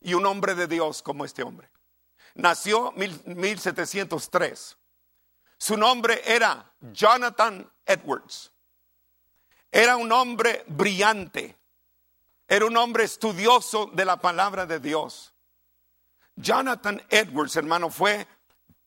y 0.00 0.14
un 0.14 0.26
hombre 0.26 0.56
de 0.56 0.66
Dios 0.66 1.00
como 1.02 1.24
este 1.24 1.44
hombre. 1.44 1.70
Nació 2.34 2.92
en 2.96 3.40
1703. 3.40 4.76
Su 5.58 5.76
nombre 5.76 6.22
era 6.24 6.72
Jonathan 6.80 7.68
Edwards. 7.84 8.52
Era 9.70 9.96
un 9.96 10.10
hombre 10.12 10.64
brillante. 10.68 11.56
Era 12.46 12.64
un 12.64 12.76
hombre 12.76 13.04
estudioso 13.04 13.90
de 13.92 14.04
la 14.04 14.16
palabra 14.18 14.64
de 14.64 14.78
Dios. 14.78 15.34
Jonathan 16.36 17.02
Edwards, 17.10 17.56
hermano, 17.56 17.90
fue 17.90 18.26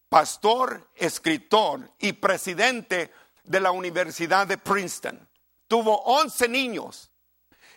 pastor, 0.10 0.90
escritor 0.96 1.92
y 2.00 2.14
presidente 2.14 3.14
de 3.44 3.60
la 3.60 3.72
Universidad 3.72 4.48
de 4.48 4.58
Princeton. 4.58 5.28
Tuvo 5.68 6.02
11 6.04 6.48
niños 6.48 7.12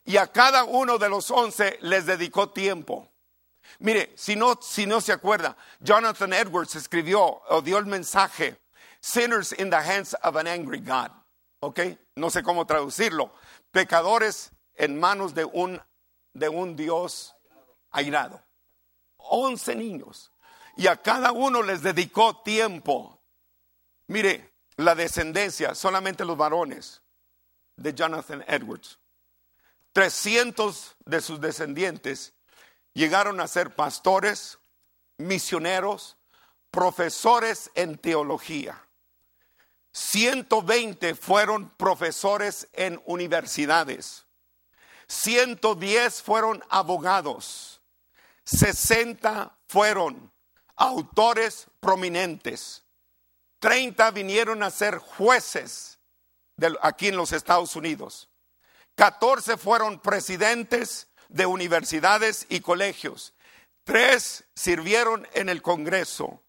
y 0.05 0.16
a 0.16 0.28
cada 0.28 0.64
uno 0.64 0.99
de 0.99 1.09
los 1.09 1.30
11 1.30 1.78
les 1.82 2.07
dedicó 2.07 2.51
tiempo. 2.51 3.11
Mire, 3.80 4.12
si 4.16 4.36
no, 4.36 4.59
si 4.62 4.86
no 4.86 5.01
se 5.01 5.12
acuerda, 5.12 5.57
Jonathan 5.80 6.32
Edwards 6.32 6.76
escribió 6.76 7.42
o 7.49 7.61
dio 7.61 7.78
el 7.78 7.86
mensaje 7.86 8.64
Sinners 9.05 9.53
in 9.53 9.69
the 9.69 9.83
hands 9.83 10.15
of 10.23 10.35
an 10.37 10.47
angry 10.47 10.81
God. 10.81 11.11
¿Ok? 11.61 11.79
No 12.17 12.31
sé 12.31 12.43
cómo 12.43 12.65
traducirlo. 12.67 13.33
Pecadores 13.71 14.51
en 14.77 14.99
manos 14.99 15.35
de 15.35 15.45
un, 15.45 15.79
de 16.33 16.49
un 16.49 16.75
Dios 16.75 17.35
airado. 17.93 18.43
Once 19.19 19.75
niños. 19.75 20.33
Y 20.79 20.87
a 20.87 20.97
cada 20.97 21.33
uno 21.33 21.63
les 21.63 21.83
dedicó 21.83 22.41
tiempo. 22.43 23.21
Mire, 24.07 24.55
la 24.79 24.95
descendencia, 24.95 25.75
solamente 25.75 26.25
los 26.25 26.39
varones 26.39 27.03
de 27.77 27.93
Jonathan 27.93 28.43
Edwards. 28.49 28.99
300 29.93 30.97
de 31.05 31.21
sus 31.21 31.43
descendientes 31.43 32.33
llegaron 32.95 33.39
a 33.41 33.49
ser 33.49 33.75
pastores, 33.75 34.59
misioneros, 35.19 36.17
profesores 36.71 37.71
en 37.75 37.99
teología. 37.99 38.84
120 39.95 41.14
fueron 41.14 41.70
profesores 41.76 42.68
en 42.72 43.01
universidades. 43.07 44.26
110 45.07 46.20
fueron 46.20 46.64
abogados. 46.68 47.80
60 48.45 49.57
fueron 49.68 50.32
autores 50.74 51.68
prominentes. 51.78 52.82
30 53.61 54.11
vinieron 54.11 54.64
a 54.64 54.70
ser 54.70 54.99
jueces 54.99 56.01
aquí 56.82 57.09
en 57.09 57.16
los 57.16 57.32
Estados 57.32 57.76
Unidos. 57.76 58.28
14 58.97 59.57
fueron 59.57 60.01
presidentes 60.01 61.07
de 61.28 61.47
universidades 61.47 62.47
y 62.49 62.61
colegios. 62.61 63.32
Tres 63.84 64.45
sirvieron 64.57 65.28
en 65.34 65.49
el 65.49 65.62
Congreso 65.62 66.42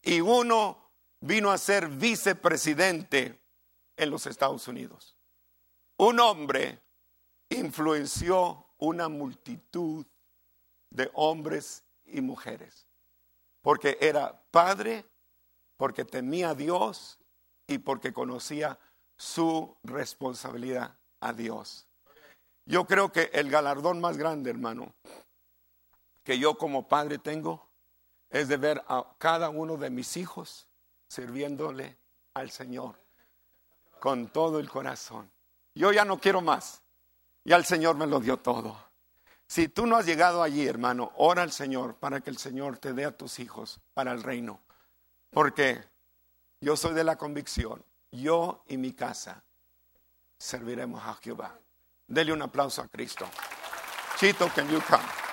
y 0.00 0.20
uno 0.20 0.83
vino 1.24 1.50
a 1.50 1.56
ser 1.56 1.88
vicepresidente 1.88 3.40
en 3.96 4.10
los 4.10 4.26
Estados 4.26 4.68
Unidos. 4.68 5.16
Un 5.96 6.20
hombre 6.20 6.82
influenció 7.48 8.66
una 8.76 9.08
multitud 9.08 10.04
de 10.90 11.10
hombres 11.14 11.82
y 12.04 12.20
mujeres, 12.20 12.86
porque 13.62 13.96
era 14.02 14.38
padre, 14.50 15.06
porque 15.78 16.04
temía 16.04 16.50
a 16.50 16.54
Dios 16.54 17.18
y 17.66 17.78
porque 17.78 18.12
conocía 18.12 18.78
su 19.16 19.74
responsabilidad 19.82 20.98
a 21.20 21.32
Dios. 21.32 21.86
Yo 22.66 22.86
creo 22.86 23.12
que 23.12 23.30
el 23.32 23.50
galardón 23.50 23.98
más 23.98 24.18
grande, 24.18 24.50
hermano, 24.50 24.92
que 26.22 26.38
yo 26.38 26.58
como 26.58 26.86
padre 26.86 27.16
tengo, 27.16 27.70
es 28.28 28.48
de 28.48 28.58
ver 28.58 28.84
a 28.88 29.14
cada 29.16 29.48
uno 29.48 29.78
de 29.78 29.88
mis 29.88 30.18
hijos 30.18 30.68
sirviéndole 31.14 31.96
al 32.34 32.50
Señor 32.50 32.96
con 34.00 34.28
todo 34.28 34.58
el 34.58 34.68
corazón. 34.68 35.30
Yo 35.74 35.92
ya 35.92 36.04
no 36.04 36.18
quiero 36.18 36.40
más. 36.40 36.82
Ya 37.44 37.56
el 37.56 37.64
Señor 37.64 37.96
me 37.96 38.06
lo 38.06 38.20
dio 38.20 38.38
todo. 38.38 38.76
Si 39.46 39.68
tú 39.68 39.86
no 39.86 39.96
has 39.96 40.06
llegado 40.06 40.42
allí, 40.42 40.66
hermano, 40.66 41.12
ora 41.16 41.42
al 41.42 41.52
Señor 41.52 41.94
para 41.96 42.20
que 42.20 42.30
el 42.30 42.38
Señor 42.38 42.78
te 42.78 42.92
dé 42.92 43.04
a 43.04 43.16
tus 43.16 43.38
hijos 43.38 43.80
para 43.92 44.12
el 44.12 44.22
reino. 44.22 44.60
Porque 45.30 45.84
yo 46.60 46.76
soy 46.76 46.94
de 46.94 47.04
la 47.04 47.16
convicción, 47.16 47.84
yo 48.10 48.64
y 48.66 48.76
mi 48.76 48.92
casa 48.92 49.44
serviremos 50.38 51.02
a 51.04 51.14
Jehová. 51.14 51.58
Dele 52.06 52.32
un 52.32 52.42
aplauso 52.42 52.82
a 52.82 52.88
Cristo. 52.88 53.26
Chito, 54.18 54.48
can 54.54 54.68
you 54.68 54.80
come? 54.88 55.23